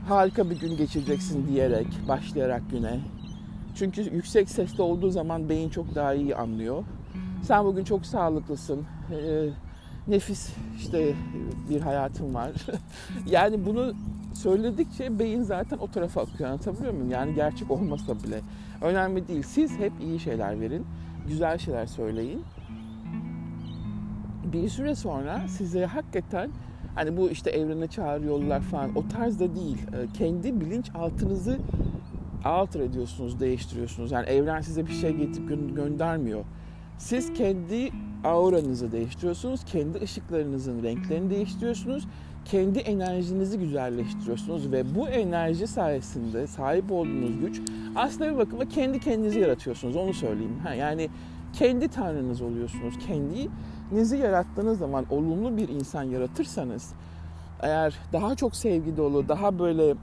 [0.08, 3.00] Harika bir gün geçireceksin diyerek, başlayarak güne.
[3.74, 6.84] Çünkü yüksek sesle olduğu zaman beyin çok daha iyi anlıyor.
[7.42, 8.84] Sen bugün çok sağlıklısın.
[9.12, 9.48] Ee,
[10.08, 11.14] nefis işte
[11.70, 12.50] bir hayatım var.
[13.26, 13.92] yani bunu
[14.34, 17.10] söyledikçe beyin zaten o tarafa akıyor anlatabiliyor muyum?
[17.10, 18.40] Yani gerçek olmasa bile.
[18.82, 19.42] Önemli değil.
[19.42, 20.86] Siz hep iyi şeyler verin.
[21.28, 22.44] Güzel şeyler söyleyin.
[24.52, 26.50] Bir süre sonra size hakikaten
[26.94, 29.78] hani bu işte evrene çağırıyorlar falan o tarzda değil.
[30.14, 31.58] Kendi bilinç altınızı
[32.44, 34.12] alter ediyorsunuz, değiştiriyorsunuz.
[34.12, 36.44] Yani evren size bir şey getirip gö- göndermiyor.
[36.98, 37.90] Siz kendi
[38.24, 42.08] auranızı değiştiriyorsunuz, kendi ışıklarınızın renklerini değiştiriyorsunuz,
[42.50, 47.60] kendi enerjinizi güzelleştiriyorsunuz ve bu enerji sayesinde sahip olduğunuz güç
[47.96, 49.96] aslında bir bakıma kendi kendinizi yaratıyorsunuz.
[49.96, 50.58] Onu söyleyeyim.
[50.62, 51.08] Ha, yani
[51.52, 52.94] kendi tanrınız oluyorsunuz.
[53.06, 56.92] Kendinizi yarattığınız zaman olumlu bir insan yaratırsanız
[57.60, 59.94] eğer daha çok sevgi dolu, daha böyle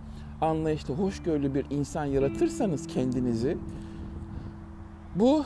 [0.42, 3.58] anlayışlı, hoşgörülü bir insan yaratırsanız kendinizi
[5.16, 5.44] bu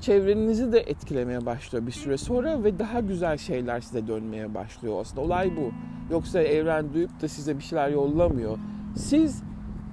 [0.00, 5.00] çevrenizi de etkilemeye başlıyor bir süre sonra ve daha güzel şeyler size dönmeye başlıyor.
[5.00, 5.70] Aslında olay bu.
[6.12, 8.58] Yoksa evren duyup da size bir şeyler yollamıyor.
[8.96, 9.42] Siz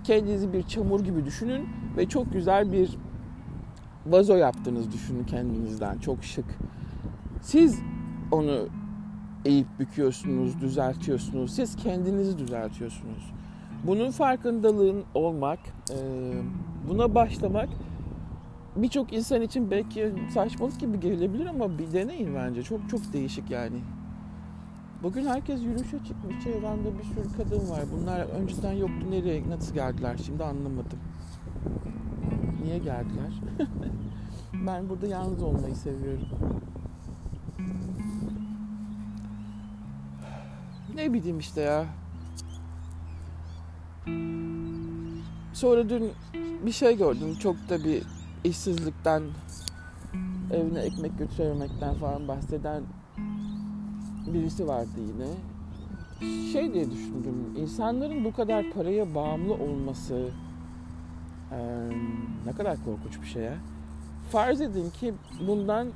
[0.03, 2.89] kendinizi bir çamur gibi düşünün ve çok güzel bir
[4.05, 5.97] vazo yaptığınızı düşünün kendinizden.
[5.97, 6.45] Çok şık.
[7.41, 7.79] Siz
[8.31, 8.67] onu
[9.45, 11.55] eğip büküyorsunuz, düzeltiyorsunuz.
[11.55, 13.33] Siz kendinizi düzeltiyorsunuz.
[13.83, 15.59] Bunun farkındalığın olmak,
[16.89, 17.69] buna başlamak
[18.77, 22.63] birçok insan için belki saçmalık gibi gelebilir ama bir deneyin bence.
[22.63, 23.79] Çok çok değişik yani.
[25.03, 26.43] Bugün herkes yürüyüşe çıkmış.
[26.43, 27.83] Çevremde bir sürü kadın var.
[27.91, 29.11] Bunlar önceden yoktu.
[29.11, 30.17] Nereye, nasıl geldiler?
[30.25, 30.99] Şimdi anlamadım.
[32.63, 33.41] Niye geldiler?
[34.67, 36.27] ben burada yalnız olmayı seviyorum.
[40.95, 41.85] Ne bileyim işte ya.
[45.53, 46.11] Sonra dün
[46.65, 47.35] bir şey gördüm.
[47.39, 48.03] Çok da bir
[48.43, 49.23] işsizlikten,
[50.53, 52.83] evine ekmek götürememekten falan bahseden
[54.33, 55.27] birisi vardı yine.
[56.51, 60.29] Şey diye düşündüm, insanların bu kadar paraya bağımlı olması
[61.51, 61.89] e,
[62.45, 63.57] ne kadar korkunç bir şey ya.
[64.31, 65.13] Farz edin ki
[65.47, 65.87] bundan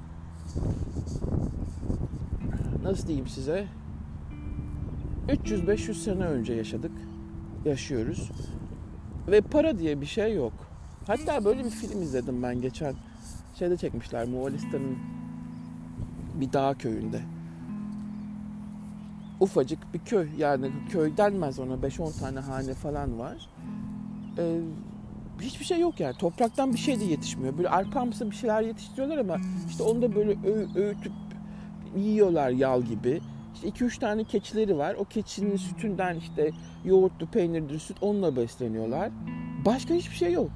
[2.83, 3.67] nasıl diyeyim size
[5.27, 6.91] 300-500 sene önce yaşadık,
[7.65, 8.31] yaşıyoruz
[9.27, 10.70] ve para diye bir şey yok.
[11.11, 12.93] Hatta böyle bir film izledim ben geçen.
[13.59, 14.97] Şeyde çekmişler Moğolistan'ın
[16.35, 17.21] bir dağ köyünde.
[19.39, 23.49] Ufacık bir köy yani köy denmez ona 5-10 tane hane falan var.
[24.37, 24.59] Ee,
[25.41, 27.57] hiçbir şey yok yani topraktan bir şey de yetişmiyor.
[27.57, 29.37] Böyle arpamsı bir şeyler yetiştiriyorlar ama
[29.69, 31.13] işte onu da böyle ö- öğütüp
[31.97, 33.21] yiyorlar yal gibi.
[33.53, 34.95] İşte 2-3 tane keçileri var.
[34.99, 36.51] O keçinin sütünden işte
[36.85, 39.11] yoğurtlu, peynirli süt onunla besleniyorlar.
[39.65, 40.51] Başka hiçbir şey yok.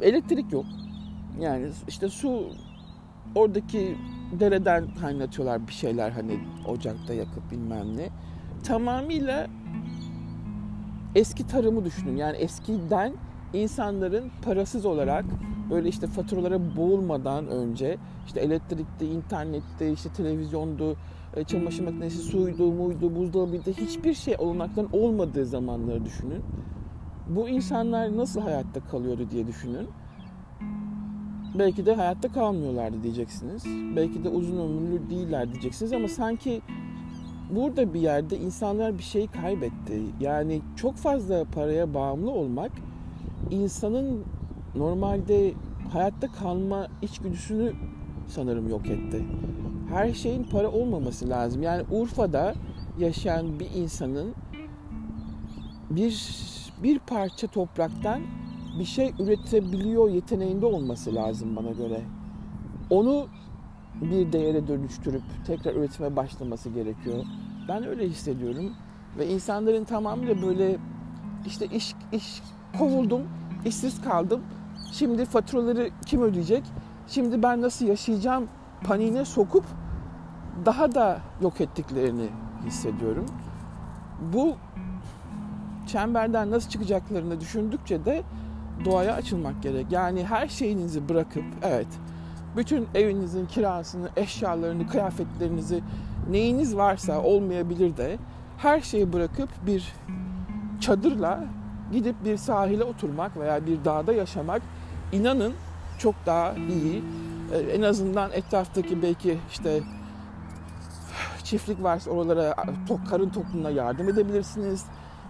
[0.00, 0.64] Elektrik yok.
[1.40, 2.48] Yani işte su
[3.34, 3.96] oradaki
[4.40, 8.08] dereden kaynatıyorlar bir şeyler hani ocakta yakıp bilmem ne.
[8.64, 9.46] Tamamıyla
[11.14, 12.16] eski tarımı düşünün.
[12.16, 13.12] Yani eskiden
[13.52, 15.24] insanların parasız olarak
[15.70, 20.96] böyle işte faturalara boğulmadan önce işte elektrikte, internette, işte televizyondu,
[21.36, 26.42] e, çamaşır makinesi, suydu, muydu, buzdolabıydı hiçbir şey olanakların olmadığı zamanları düşünün
[27.28, 29.88] bu insanlar nasıl hayatta kalıyordu diye düşünün.
[31.58, 33.64] Belki de hayatta kalmıyorlardı diyeceksiniz.
[33.96, 36.62] Belki de uzun ömürlü değiller diyeceksiniz ama sanki
[37.50, 40.02] burada bir yerde insanlar bir şey kaybetti.
[40.20, 42.72] Yani çok fazla paraya bağımlı olmak
[43.50, 44.24] insanın
[44.74, 45.54] normalde
[45.92, 47.72] hayatta kalma içgüdüsünü
[48.28, 49.24] sanırım yok etti.
[49.88, 51.62] Her şeyin para olmaması lazım.
[51.62, 52.54] Yani Urfa'da
[52.98, 54.34] yaşayan bir insanın
[55.90, 56.10] bir
[56.82, 58.22] bir parça topraktan
[58.78, 62.00] bir şey üretebiliyor yeteneğinde olması lazım bana göre.
[62.90, 63.26] Onu
[64.00, 67.24] bir değere dönüştürüp tekrar üretime başlaması gerekiyor.
[67.68, 68.72] Ben öyle hissediyorum
[69.18, 70.76] ve insanların tamamıyla böyle
[71.46, 72.42] işte iş iş
[72.78, 73.22] kovuldum,
[73.64, 74.40] işsiz kaldım.
[74.92, 76.62] Şimdi faturaları kim ödeyecek?
[77.08, 78.48] Şimdi ben nasıl yaşayacağım
[78.84, 79.64] paniğine sokup
[80.66, 82.28] daha da yok ettiklerini
[82.66, 83.26] hissediyorum.
[84.32, 84.56] Bu
[85.94, 88.22] çemberden nasıl çıkacaklarını düşündükçe de
[88.84, 89.86] doğaya açılmak gerek.
[89.90, 91.86] Yani her şeyinizi bırakıp evet
[92.56, 95.80] bütün evinizin kirasını, eşyalarını, kıyafetlerinizi
[96.30, 98.18] neyiniz varsa olmayabilir de
[98.58, 99.92] her şeyi bırakıp bir
[100.80, 101.44] çadırla
[101.92, 104.62] gidip bir sahile oturmak veya bir dağda yaşamak
[105.12, 105.52] inanın
[105.98, 107.02] çok daha iyi.
[107.52, 109.80] Ee, en azından etraftaki belki işte
[111.44, 112.54] çiftlik varsa oralara
[112.88, 114.84] tok, karın tokluğuna yardım edebilirsiniz.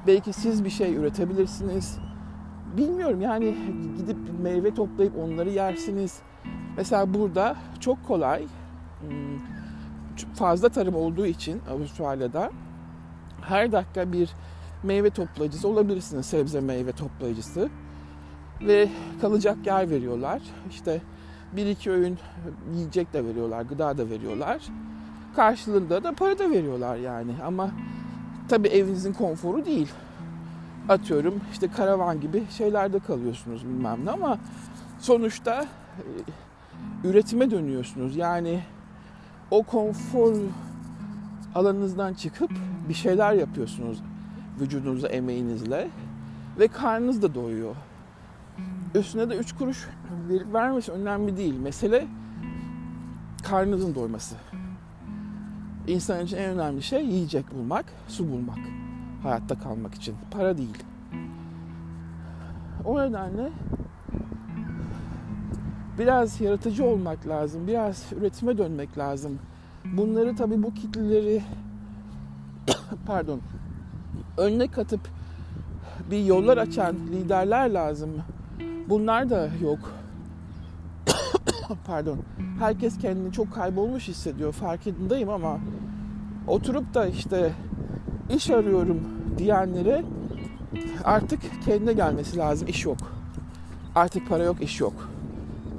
[0.07, 1.99] Belki siz bir şey üretebilirsiniz.
[2.77, 3.55] Bilmiyorum yani
[3.99, 6.19] gidip meyve toplayıp onları yersiniz.
[6.77, 8.43] Mesela burada çok kolay
[9.01, 9.39] hmm,
[10.35, 12.51] fazla tarım olduğu için Avustralya'da
[13.41, 14.31] her dakika bir
[14.83, 16.27] meyve toplayıcısı olabilirsiniz.
[16.27, 17.69] Sebze meyve toplayıcısı.
[18.61, 18.89] Ve
[19.21, 20.43] kalacak yer veriyorlar.
[20.71, 21.01] İşte
[21.53, 22.19] bir iki öğün
[22.75, 24.63] yiyecek de veriyorlar, gıda da veriyorlar.
[25.37, 27.33] Karşılığında da para da veriyorlar yani.
[27.45, 27.71] Ama
[28.49, 29.89] tabii evinizin konforu değil.
[30.89, 34.39] Atıyorum işte karavan gibi şeylerde kalıyorsunuz bilmem ne ama
[34.99, 38.17] sonuçta e, üretime dönüyorsunuz.
[38.17, 38.61] Yani
[39.51, 40.35] o konfor
[41.55, 42.51] alanınızdan çıkıp
[42.89, 44.03] bir şeyler yapıyorsunuz
[44.61, 45.89] vücudunuza emeğinizle
[46.59, 47.77] ve karnınız da doyuyor.
[48.95, 49.89] Üstüne de 3 kuruş
[50.29, 51.55] verip vermesi önemli değil.
[51.59, 52.07] Mesele
[53.43, 54.35] karnınızın doyması.
[55.87, 58.59] İnsan için en önemli şey yiyecek bulmak, su bulmak.
[59.23, 60.15] Hayatta kalmak için.
[60.31, 60.85] Para değil.
[62.85, 63.51] O nedenle
[65.99, 67.67] biraz yaratıcı olmak lazım.
[67.67, 69.39] Biraz üretime dönmek lazım.
[69.85, 71.43] Bunları tabii bu kitleleri
[73.07, 73.41] pardon
[74.37, 75.01] önüne katıp
[76.11, 78.11] bir yollar açan liderler lazım.
[78.89, 80.04] Bunlar da yok.
[81.87, 82.19] Pardon.
[82.59, 84.53] Herkes kendini çok kaybolmuş hissediyor.
[84.53, 85.59] Farkındayım ama
[86.47, 87.53] oturup da işte
[88.37, 89.01] iş arıyorum
[89.39, 90.05] diyenlere
[91.05, 92.69] artık kendine gelmesi lazım.
[92.69, 92.99] İş yok.
[93.95, 95.09] Artık para yok, iş yok.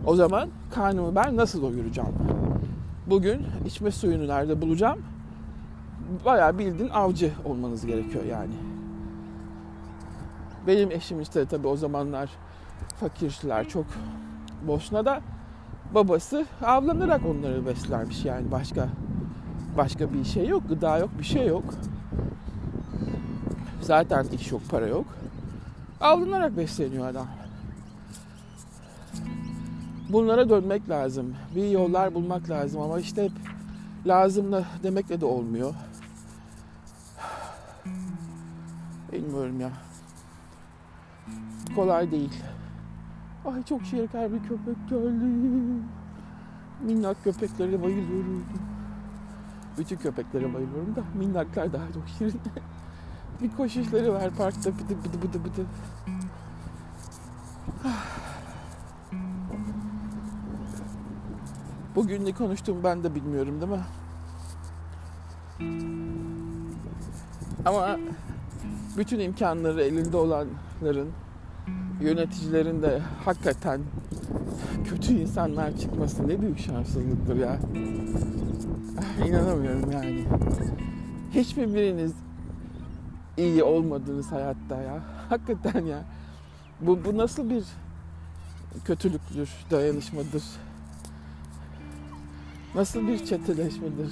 [0.05, 2.13] O zaman karnımı ben nasıl doyuracağım?
[3.07, 4.99] Bugün içme suyunu nerede bulacağım?
[6.25, 8.53] Bayağı bildiğin avcı olmanız gerekiyor yani.
[10.67, 12.29] Benim eşim işte tabii o zamanlar
[12.99, 13.85] fakirler çok
[14.67, 15.21] Bosna'da
[15.95, 18.51] babası avlanarak onları beslermiş yani.
[18.51, 18.89] Başka
[19.77, 21.63] başka bir şey yok gıda yok bir şey yok.
[23.81, 25.05] Zaten iş yok para yok.
[26.01, 27.27] Avlanarak besleniyor adam.
[30.09, 31.35] Bunlara dönmek lazım.
[31.55, 33.31] Bir yollar bulmak lazım ama işte hep
[34.05, 35.73] lazımla demekle de olmuyor.
[39.11, 39.69] Bilmiyorum ya.
[41.75, 42.33] Kolay değil.
[43.45, 45.25] Ay çok şeker bir köpek geldi.
[46.83, 48.45] Minnak köpeklere bayılıyorum.
[49.77, 52.41] Bütün köpeklere bayılıyorum da minnaklar daha çok şirin.
[53.41, 55.65] bir koşuşları var parkta bıdı bıdı bıdı bıdı.
[61.95, 63.85] Bugün ne konuştuğumu ben de bilmiyorum değil mi?
[67.65, 67.97] Ama
[68.97, 71.11] bütün imkanları elinde olanların
[72.01, 73.81] yöneticilerin de hakikaten
[74.89, 77.59] kötü insanlar çıkması ne büyük şanssızlıktır ya.
[79.27, 80.25] İnanamıyorum yani.
[81.31, 82.13] Hiçbir biriniz
[83.37, 85.03] iyi olmadınız hayatta ya.
[85.29, 86.03] Hakikaten ya.
[86.81, 87.63] Bu, bu nasıl bir
[88.85, 90.43] kötülüktür, dayanışmadır?
[92.75, 94.11] Nasıl bir çeteleşmedir?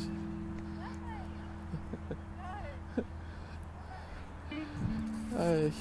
[5.39, 5.71] Ay.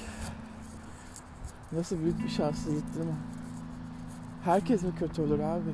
[1.75, 3.15] Nasıl büyük bir şanssızlık değil mi?
[4.43, 5.73] Herkes mi kötü olur abi?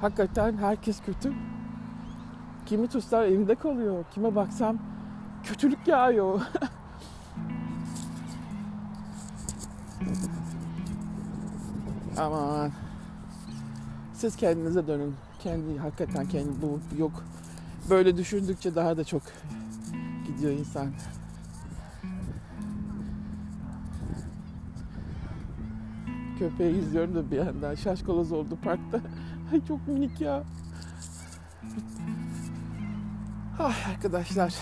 [0.00, 1.32] Hakikaten herkes kötü.
[2.66, 4.04] Kimi tutsam evinde kalıyor.
[4.14, 4.78] Kime baksam
[5.44, 6.40] kötülük yağıyor.
[12.18, 12.70] Aman.
[14.14, 15.14] Siz kendinize dönün.
[15.38, 17.24] Kendi hakikaten kendi bu yok.
[17.90, 19.22] Böyle düşündükçe daha da çok
[20.26, 20.86] gidiyor insan.
[26.42, 29.00] Köpeği izliyorum da bir yandan şaşkaloz oldu parkta.
[29.52, 30.42] Ay çok minik ya.
[33.58, 34.54] Ah arkadaşlar.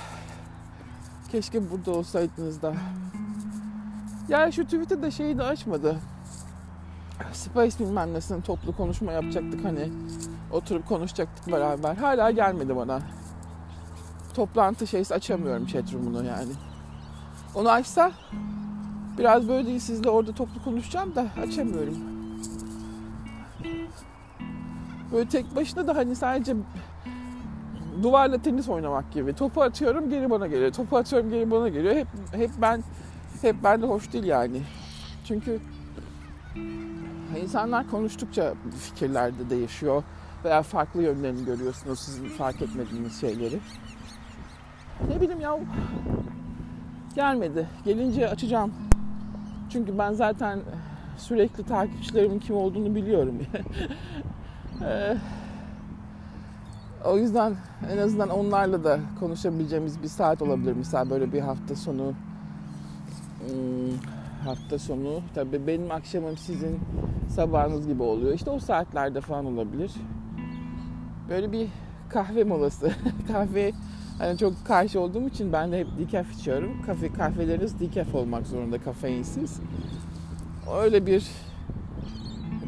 [1.33, 2.75] Keşke burada olsaydınız da.
[4.29, 5.97] Ya şu Twitter'da şeyi de açmadı.
[7.33, 9.93] Space bilmem nesinin toplu konuşma yapacaktık hani.
[10.53, 11.97] Oturup konuşacaktık beraber.
[11.97, 13.01] Hala gelmedi bana.
[14.35, 16.53] Toplantı şeysi açamıyorum chatroom'unu yani.
[17.55, 18.13] Onu açsa
[19.21, 21.97] Biraz böyle değil sizle orada toplu konuşacağım da açamıyorum.
[25.13, 26.57] Böyle tek başına da hani sadece
[28.03, 29.33] duvarla tenis oynamak gibi.
[29.33, 30.73] Topu atıyorum geri bana geliyor.
[30.73, 31.95] Topu atıyorum geri bana geliyor.
[31.95, 32.83] Hep hep ben
[33.43, 34.63] hep bende hoş değil yani.
[35.25, 35.61] Çünkü
[37.43, 40.03] insanlar konuştukça fikirler de değişiyor
[40.45, 43.59] veya farklı yönlerini görüyorsunuz sizin fark etmediğiniz şeyleri.
[45.09, 45.59] Ne bileyim ya
[47.15, 47.69] gelmedi.
[47.85, 48.90] Gelince açacağım.
[49.71, 50.61] Çünkü ben zaten
[51.17, 53.39] sürekli takipçilerimin kim olduğunu biliyorum.
[54.85, 55.17] Ee,
[57.05, 57.57] o yüzden
[57.93, 60.73] en azından onlarla da konuşabileceğimiz bir saat olabilir.
[60.77, 62.13] Mesela böyle bir hafta sonu
[63.41, 63.99] hmm,
[64.45, 66.81] hafta sonu tabii benim akşamım sizin
[67.29, 68.35] sabahınız gibi oluyor.
[68.35, 69.93] İşte o saatlerde falan olabilir.
[71.29, 71.69] Böyle bir
[72.09, 72.93] kahve molası.
[73.29, 73.73] kahve
[74.21, 76.83] hani çok karşı olduğum için ben de hep decaf içiyorum.
[76.83, 79.61] Kafe kahveleriniz decaf olmak zorunda kafeinsiz.
[80.83, 81.27] Öyle bir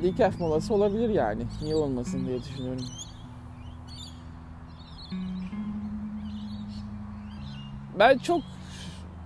[0.02, 1.42] decaf molası olabilir yani.
[1.62, 2.84] Niye olmasın diye düşünüyorum.
[7.98, 8.42] Ben çok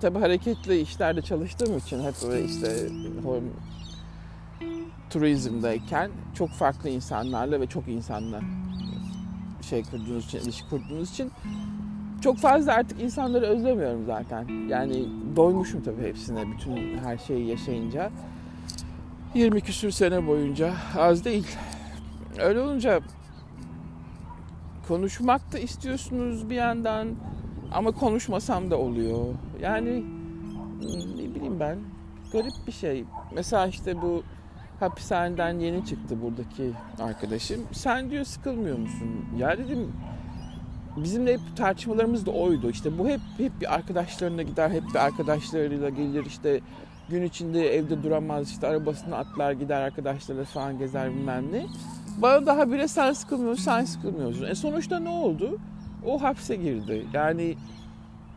[0.01, 2.89] tabi hareketli işlerde çalıştığım için hep böyle işte
[5.11, 8.41] turizmdeyken çok farklı insanlarla ve çok insanla
[9.63, 11.33] şey kurduğunuz için, ilişki kurduğunuz için
[12.21, 14.47] çok fazla artık insanları özlemiyorum zaten.
[14.69, 15.07] Yani
[15.37, 18.11] doymuşum tabii hepsine bütün her şeyi yaşayınca.
[19.35, 21.47] 20 küsür sene boyunca az değil.
[22.39, 23.01] Öyle olunca
[24.89, 27.09] konuşmak da istiyorsunuz bir yandan
[27.73, 29.25] ama konuşmasam da oluyor.
[29.61, 30.05] Yani
[31.17, 31.79] ne bileyim ben
[32.33, 33.05] garip bir şey.
[33.35, 34.23] Mesela işte bu
[34.81, 37.61] hapishaneden yeni çıktı buradaki arkadaşım.
[37.73, 39.11] Sen diyor sıkılmıyor musun?
[39.39, 39.93] Ya dedim
[40.97, 42.71] bizim de hep tartışmalarımız da oydu.
[42.71, 46.61] İşte bu hep hep bir arkadaşlarına gider, hep bir arkadaşlarıyla gelir işte
[47.09, 51.67] gün içinde evde duramaz işte arabasını atlar gider arkadaşlarıyla falan gezer bilmem ne.
[52.23, 54.45] Bana daha bile sen sıkılmıyorsun, sen sıkılmıyorsun.
[54.47, 55.59] E sonuçta ne oldu?
[56.07, 57.07] O hapse girdi.
[57.13, 57.57] Yani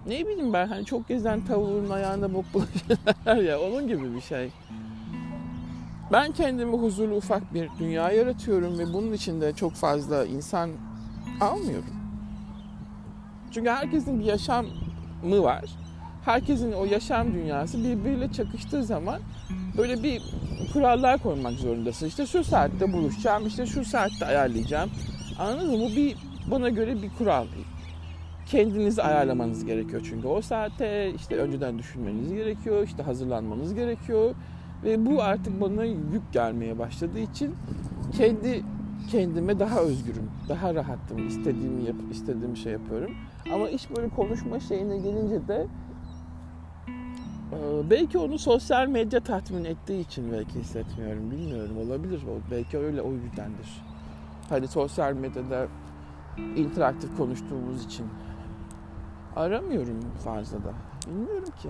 [0.07, 4.51] ne bileyim ben hani çok gezen tavuğun ayağında bok bulaşır ya onun gibi bir şey.
[6.11, 10.69] Ben kendimi huzurlu ufak bir dünya yaratıyorum ve bunun içinde çok fazla insan
[11.41, 11.98] almıyorum.
[13.51, 15.65] Çünkü herkesin bir yaşamı var.
[16.25, 19.19] Herkesin o yaşam dünyası birbiriyle çakıştığı zaman
[19.77, 20.21] böyle bir
[20.73, 22.07] kurallar koymak zorundasın.
[22.07, 24.89] İşte şu saatte buluşacağım, işte şu saatte ayarlayacağım.
[25.39, 25.79] Anladın mı?
[25.79, 26.17] Bu bir
[26.51, 27.45] bana göre bir kural.
[28.45, 34.35] Kendinizi ayarlamanız gerekiyor çünkü o saate işte önceden düşünmeniz gerekiyor, işte hazırlanmanız gerekiyor
[34.83, 37.55] ve bu artık bana yük gelmeye başladığı için
[38.17, 38.63] kendi
[39.11, 43.11] kendime daha özgürüm, daha rahatım, istediğimi yap, istediğim şey yapıyorum.
[43.53, 45.67] Ama iş böyle konuşma şeyine gelince de
[47.51, 51.31] e, belki onu sosyal medya tatmin ettiği için belki hissetmiyorum.
[51.31, 52.21] Bilmiyorum olabilir.
[52.51, 53.83] Belki öyle o yüzdendir.
[54.49, 55.67] Hani sosyal medyada
[56.55, 58.05] interaktif konuştuğumuz için
[59.35, 60.73] aramıyorum fazla da.
[61.07, 61.69] Bilmiyorum ki.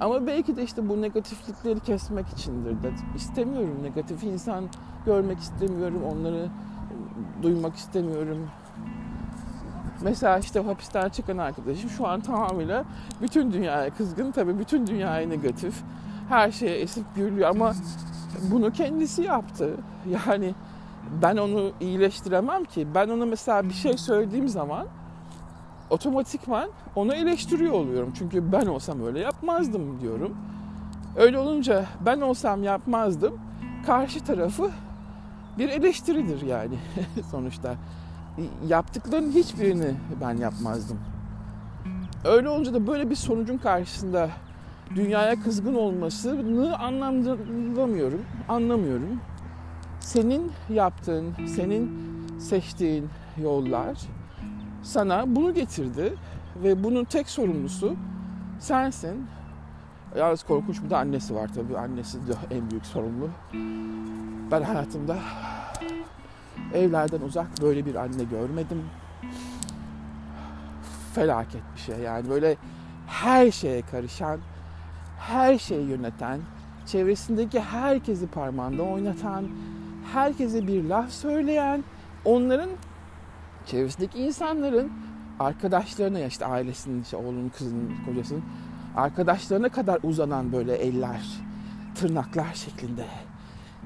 [0.00, 3.82] Ama belki de işte bu negatiflikleri kesmek içindir de istemiyorum.
[3.82, 4.64] Negatif insan
[5.06, 6.02] görmek istemiyorum.
[6.12, 6.48] Onları
[7.42, 8.48] duymak istemiyorum.
[10.02, 12.84] Mesela işte hapisten çıkan arkadaşım şu an tamamıyla
[13.22, 14.32] bütün dünyaya kızgın.
[14.32, 15.74] Tabii bütün dünyaya negatif.
[16.28, 17.72] Her şeye esip gürlüyor ama
[18.50, 19.70] bunu kendisi yaptı.
[20.26, 20.54] Yani
[21.22, 22.86] ben onu iyileştiremem ki.
[22.94, 24.86] Ben ona mesela bir şey söylediğim zaman
[25.90, 28.12] otomatikman onu eleştiriyor oluyorum.
[28.18, 30.36] Çünkü ben olsam öyle yapmazdım diyorum.
[31.16, 33.40] Öyle olunca ben olsam yapmazdım.
[33.86, 34.70] Karşı tarafı
[35.58, 36.74] bir eleştiridir yani
[37.30, 37.74] sonuçta.
[38.68, 40.98] Yaptıklarının hiçbirini ben yapmazdım.
[42.24, 44.30] Öyle olunca da böyle bir sonucun karşısında
[44.94, 49.20] dünyaya kızgın olmasını anlamlamıyorum, anlamıyorum.
[50.00, 51.90] Senin yaptığın, senin
[52.38, 53.08] seçtiğin
[53.42, 53.98] yollar
[54.82, 56.14] sana bunu getirdi
[56.62, 57.94] ve bunun tek sorumlusu
[58.58, 59.26] sensin.
[60.16, 61.78] Yalnız korkunç bir de annesi var tabii.
[61.78, 63.28] Annesi de en büyük sorumlu.
[64.50, 65.16] Ben hayatımda
[66.74, 68.82] evlerden uzak böyle bir anne görmedim.
[71.14, 72.56] Felaket bir şey yani böyle
[73.06, 74.40] her şeye karışan,
[75.18, 76.40] her şeyi yöneten,
[76.86, 79.48] çevresindeki herkesi parmağında oynatan,
[80.12, 81.84] herkese bir laf söyleyen,
[82.24, 82.70] onların
[83.66, 84.92] çevresindeki insanların
[85.40, 88.42] arkadaşlarına işte ailesinin, işte oğlunun, kızının, kocasının
[88.96, 91.22] arkadaşlarına kadar uzanan böyle eller,
[91.94, 93.04] tırnaklar şeklinde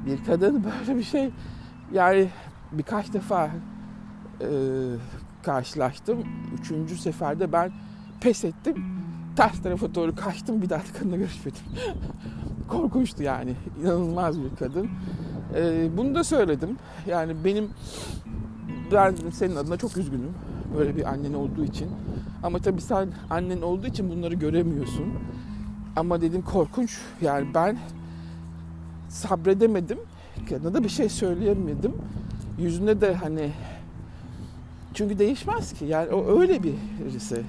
[0.06, 1.30] bir kadın böyle bir şey
[1.92, 2.28] yani
[2.72, 3.50] birkaç defa
[4.40, 4.48] e,
[5.42, 6.18] karşılaştım.
[6.60, 7.72] Üçüncü seferde ben
[8.20, 8.84] pes ettim.
[9.36, 11.60] ters tarafa doğru kaçtım bir daha kadınla görüşmedim.
[12.68, 13.54] Korkunçtu yani.
[13.82, 14.88] İnanılmaz bir kadın.
[15.54, 16.76] Ee, bunu da söyledim.
[17.06, 17.70] Yani benim
[18.92, 20.34] ben senin adına çok üzgünüm.
[20.78, 21.88] Böyle bir annen olduğu için.
[22.42, 25.04] Ama tabii sen annen olduğu için bunları göremiyorsun.
[25.96, 26.98] Ama dedim korkunç.
[27.20, 27.78] Yani ben
[29.08, 29.98] sabredemedim.
[30.48, 31.92] Kadına da bir şey söyleyemedim.
[32.58, 33.50] Yüzüne de hani
[34.94, 35.84] çünkü değişmez ki.
[35.84, 37.42] Yani o öyle birisi.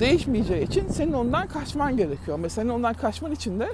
[0.00, 2.38] Değişmeyeceği için senin ondan kaçman gerekiyor.
[2.38, 3.68] Ama senin ondan kaçman için de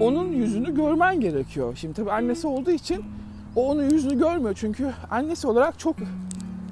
[0.00, 1.76] onun yüzünü görmen gerekiyor.
[1.76, 3.04] Şimdi tabii annesi olduğu için
[3.56, 4.54] o onun yüzünü görmüyor.
[4.58, 5.96] Çünkü annesi olarak çok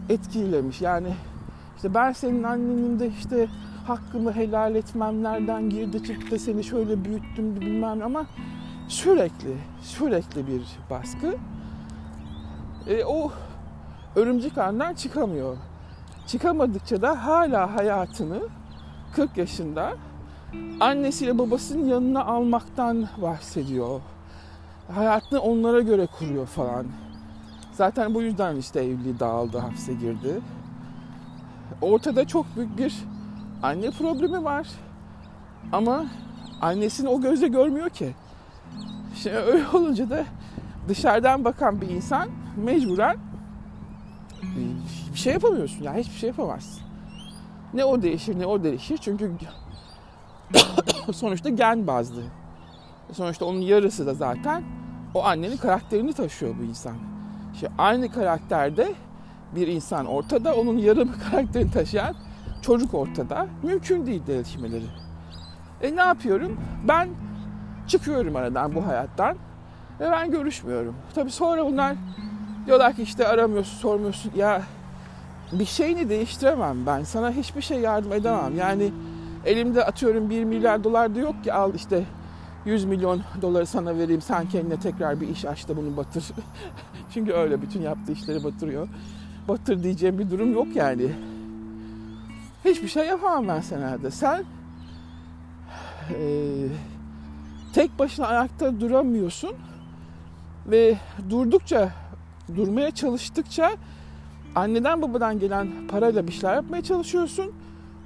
[0.09, 0.81] etkilemiş.
[0.81, 1.09] Yani
[1.77, 3.49] işte ben senin annenin de işte
[3.87, 8.27] hakkımı helal etmem nereden girdi çıktı seni şöyle büyüttüm bilmem ama
[8.89, 11.37] sürekli sürekli bir baskı.
[12.89, 13.33] E, o
[14.17, 15.57] örümcek ağından çıkamıyor.
[16.27, 18.39] Çıkamadıkça da hala hayatını
[19.17, 19.93] 40 yaşında
[20.81, 24.01] annesiyle babasının yanına almaktan bahsediyor.
[24.95, 26.87] Hayatını onlara göre kuruyor falan.
[27.73, 30.41] Zaten bu yüzden işte evliliği dağıldı, hapse girdi.
[31.81, 32.95] Ortada çok büyük bir
[33.63, 34.69] anne problemi var.
[35.73, 36.07] Ama
[36.61, 38.15] annesini o gözle görmüyor ki.
[39.15, 40.25] Şimdi öyle olunca da
[40.89, 43.17] dışarıdan bakan bir insan mecburen
[45.13, 45.83] bir şey yapamıyorsun.
[45.83, 46.83] Ya hiçbir şey yapamazsın.
[47.75, 48.99] Ne o değişir ne o değişir.
[48.99, 49.31] Çünkü
[51.13, 52.23] sonuçta gen bazlı.
[53.13, 54.63] Sonuçta onun yarısı da zaten
[55.15, 56.97] o annenin karakterini taşıyor bu insan.
[57.55, 58.95] İşte aynı karakterde
[59.57, 62.15] bir insan ortada, onun yarım karakterini taşıyan
[62.63, 63.47] çocuk ortada.
[63.63, 64.87] Mümkün değil değişmeleri.
[65.83, 66.61] E ne yapıyorum?
[66.89, 67.09] Ben
[67.87, 69.37] çıkıyorum aradan bu hayattan
[70.03, 70.95] ve ben görüşmüyorum.
[71.15, 71.97] Tabii sonra bunlar
[72.67, 74.33] diyorlar ki işte aramıyorsun, sormuyorsun.
[74.37, 74.63] Ya
[75.53, 77.03] bir şeyini değiştiremem ben.
[77.03, 78.57] Sana hiçbir şey yardım edemem.
[78.57, 78.93] Yani
[79.47, 82.05] elimde atıyorum 1 milyar dolar da yok ki al işte
[82.65, 86.25] 100 milyon doları sana vereyim sen kendine tekrar bir iş aç da bunu batır.
[87.15, 88.89] Çünkü öyle bütün yaptığı işleri batırıyor.
[89.49, 91.13] Batır diyeceğim bir durum yok yani.
[92.65, 94.11] Hiçbir şey yapamam ben senede.
[94.11, 94.45] Sen
[96.11, 96.25] e,
[97.73, 99.53] tek başına ayakta duramıyorsun
[100.67, 100.97] ve
[101.31, 101.93] durdukça
[102.57, 103.71] durmaya çalıştıkça
[104.55, 107.53] anneden babadan gelen parayla bir şeyler yapmaya çalışıyorsun.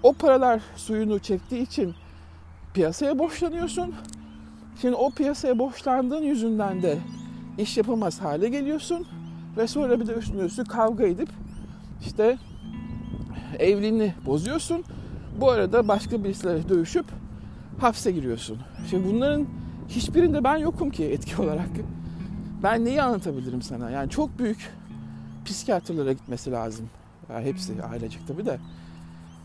[0.03, 1.95] O paralar suyunu çektiği için
[2.75, 3.95] piyasaya borçlanıyorsun.
[4.81, 6.99] Şimdi o piyasaya borçlandığın yüzünden de
[7.59, 9.07] iş yapamaz hale geliyorsun.
[9.57, 11.29] Ve sonra bir de üstüne üstü kavga edip
[12.07, 12.39] işte
[13.59, 14.85] evliliğini bozuyorsun.
[15.41, 17.07] Bu arada başka birisiyle dövüşüp
[17.81, 18.59] hapse giriyorsun.
[18.91, 19.47] Şimdi bunların
[19.89, 21.71] hiçbirinde ben yokum ki etki olarak.
[22.63, 23.91] Ben neyi anlatabilirim sana?
[23.91, 24.73] Yani çok büyük
[25.45, 26.91] psikiyatrlara gitmesi lazım.
[27.31, 28.59] Yani hepsi ailecek tabii de.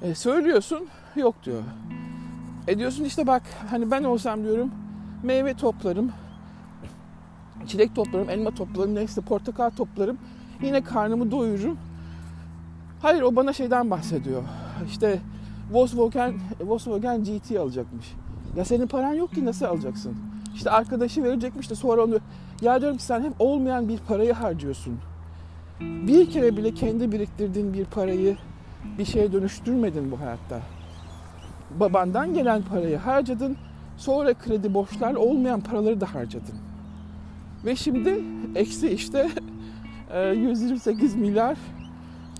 [0.01, 1.64] E, söylüyorsun yok diyor.
[2.68, 4.72] E diyorsun işte bak hani ben olsam diyorum
[5.24, 6.12] meyve toplarım.
[7.68, 10.18] Çilek toplarım, elma toplarım, neyse portakal toplarım.
[10.64, 11.78] Yine karnımı doyururum.
[13.01, 14.43] Hayır o bana şeyden bahsediyor.
[14.88, 15.20] İşte
[15.72, 18.14] Volkswagen, Volkswagen GT alacakmış.
[18.57, 20.16] Ya senin paran yok ki nasıl alacaksın?
[20.55, 22.20] İşte arkadaşı verecekmiş de sonra onu
[22.62, 24.99] ya diyorum ki sen hem olmayan bir parayı harcıyorsun.
[25.80, 28.38] Bir kere bile kendi biriktirdiğin bir parayı
[28.97, 30.59] bir şeye dönüştürmedin bu hayatta.
[31.80, 33.57] Babandan gelen parayı harcadın.
[33.97, 36.55] Sonra kredi borçlar olmayan paraları da harcadın.
[37.66, 38.24] Ve şimdi
[38.55, 39.30] eksi işte
[40.36, 41.57] 128 milyar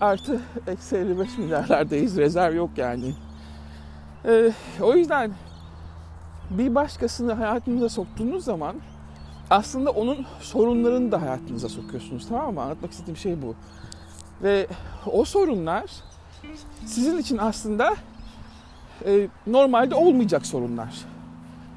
[0.02, 2.18] artı eksi 55 milyarlardayız.
[2.18, 3.14] Rezerv yok yani.
[4.82, 5.32] O yüzden
[6.50, 8.76] bir başkasını hayatınıza soktuğunuz zaman
[9.52, 12.62] aslında onun sorunlarını da hayatınıza sokuyorsunuz tamam mı?
[12.62, 13.56] Anlatmak istediğim şey bu.
[14.44, 14.68] Ve
[15.06, 15.92] o sorunlar
[16.86, 17.96] sizin için aslında
[19.06, 20.96] e, normalde olmayacak sorunlar.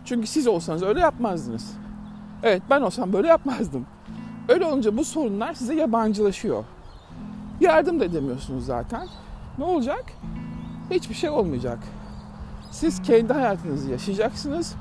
[0.05, 1.73] Çünkü siz olsanız öyle yapmazdınız.
[2.43, 3.87] Evet ben olsam böyle yapmazdım.
[4.49, 6.65] Öyle olunca bu sorunlar size yabancılaşıyor.
[7.61, 9.09] Yardım da edemiyorsunuz zaten.
[9.59, 10.05] Ne olacak?
[10.91, 11.79] Hiçbir şey olmayacak.
[12.71, 14.75] Siz kendi hayatınızı yaşayacaksınız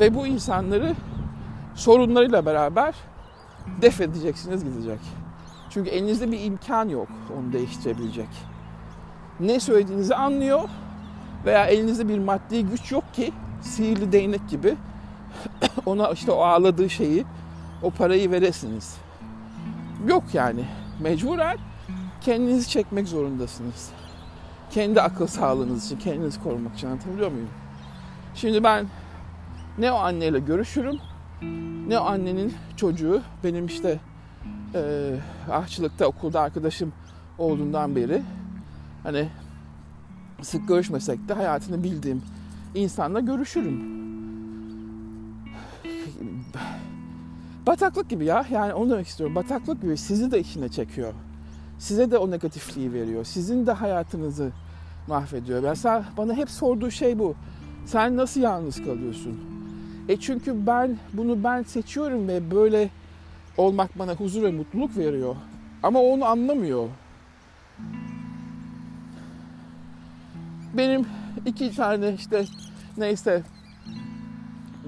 [0.00, 0.94] ve bu insanları
[1.76, 2.94] sorunlarıyla beraber
[3.82, 5.00] def edeceksiniz gidecek.
[5.70, 7.08] Çünkü elinizde bir imkan yok
[7.38, 8.28] onu değiştirebilecek.
[9.40, 10.68] Ne söylediğinizi anlıyor
[11.44, 14.76] veya elinizde bir maddi güç yok ki sihirli değnek gibi
[15.86, 17.24] ona işte o ağladığı şeyi,
[17.82, 18.96] o parayı veresiniz.
[20.06, 20.64] Yok yani.
[21.00, 21.58] Mecburen
[22.20, 23.90] kendinizi çekmek zorundasınız.
[24.70, 27.48] Kendi akıl sağlığınız için, kendinizi korumak için anlatabiliyor muyum?
[28.34, 28.86] Şimdi ben
[29.78, 30.98] ne o anneyle görüşürüm,
[31.88, 34.00] ne annenin çocuğu, benim işte
[34.74, 35.12] e,
[35.50, 36.92] ahçılıkta okulda arkadaşım
[37.38, 38.22] olduğundan beri
[39.02, 39.28] hani
[40.42, 42.22] sık görüşmesek de hayatını bildiğim
[42.74, 43.96] insanla görüşürüm.
[47.66, 48.46] Bataklık gibi ya.
[48.50, 49.36] Yani onu demek istiyorum.
[49.36, 51.12] Bataklık gibi sizi de içine çekiyor.
[51.78, 53.24] Size de o negatifliği veriyor.
[53.24, 54.50] Sizin de hayatınızı
[55.06, 55.62] mahvediyor.
[55.62, 57.34] Mesela bana hep sorduğu şey bu.
[57.86, 59.55] Sen nasıl yalnız kalıyorsun?
[60.08, 62.90] E çünkü ben bunu ben seçiyorum ve böyle
[63.56, 65.36] olmak bana huzur ve mutluluk veriyor.
[65.82, 66.88] Ama onu anlamıyor.
[70.76, 71.06] Benim
[71.46, 72.44] iki tane işte
[72.96, 73.42] neyse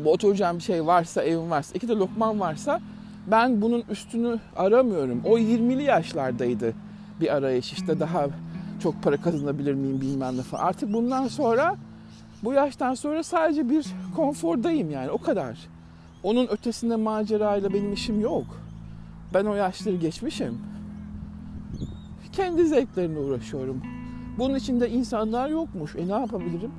[0.04, 2.80] oturacağım bir şey varsa, evim varsa, iki de lokmam varsa
[3.26, 5.20] ben bunun üstünü aramıyorum.
[5.24, 6.74] O 20'li yaşlardaydı
[7.20, 8.26] bir arayış işte daha
[8.82, 10.62] çok para kazanabilir miyim bilmem ne falan.
[10.62, 11.76] Artık bundan sonra
[12.44, 13.86] bu yaştan sonra sadece bir
[14.16, 15.58] konfordayım yani o kadar.
[16.22, 18.46] Onun ötesinde macerayla benim işim yok.
[19.34, 20.58] Ben o yaşları geçmişim.
[22.32, 23.82] Kendi zevklerimle uğraşıyorum.
[24.38, 25.96] Bunun içinde insanlar yokmuş.
[25.96, 26.72] E ne yapabilirim?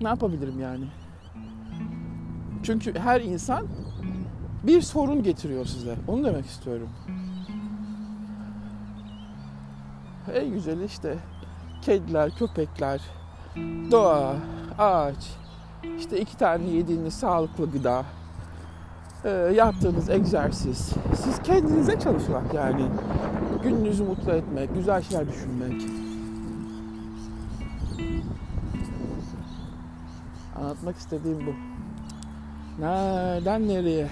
[0.00, 0.84] Ne yapabilirim yani?
[2.62, 3.66] Çünkü her insan
[4.62, 5.96] bir sorun getiriyor size.
[6.08, 6.88] Onu demek istiyorum.
[10.34, 11.18] En güzeli işte
[11.82, 13.00] kediler, köpekler,
[13.90, 14.36] doğa,
[14.78, 15.30] ağaç,
[15.98, 18.04] işte iki tane yediğiniz sağlıklı gıda,
[19.24, 20.90] e, yaptığınız egzersiz.
[21.16, 22.86] Siz kendinize çalışmak yani.
[23.62, 25.82] Gününüzü mutlu etmek, güzel şeyler düşünmek.
[30.56, 31.50] Anlatmak istediğim bu.
[32.82, 34.08] Nereden nereye?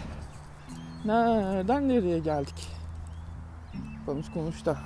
[1.04, 2.68] Nereden nereye geldik?
[4.06, 4.76] Konuş konuş da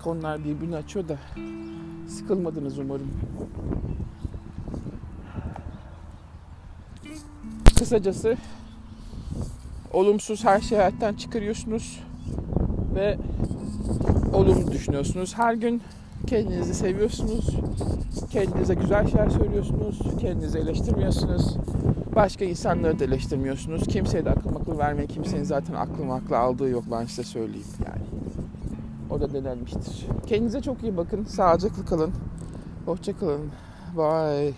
[0.00, 1.18] konular birbirini açıyor da
[2.08, 3.10] sıkılmadınız umarım.
[7.78, 8.36] Kısacası
[9.92, 12.00] olumsuz her şeyi hayattan çıkarıyorsunuz
[12.94, 13.18] ve
[14.32, 15.38] olumlu düşünüyorsunuz.
[15.38, 15.82] Her gün
[16.26, 17.56] kendinizi seviyorsunuz.
[18.30, 19.98] Kendinize güzel şeyler söylüyorsunuz.
[20.20, 21.56] Kendinizi eleştirmiyorsunuz.
[22.14, 23.86] Başka insanları da eleştirmiyorsunuz.
[23.86, 25.08] Kimseye de akıl akıl vermeyin.
[25.08, 28.02] Kimsenin zaten aklı aklı aldığı yok ben size söyleyeyim yani.
[29.10, 30.06] O da denenmiştir.
[30.26, 31.24] Kendinize çok iyi bakın.
[31.24, 32.12] Sağlıcakla kalın.
[32.86, 33.50] Hoşça kalın.
[33.96, 34.52] Bye.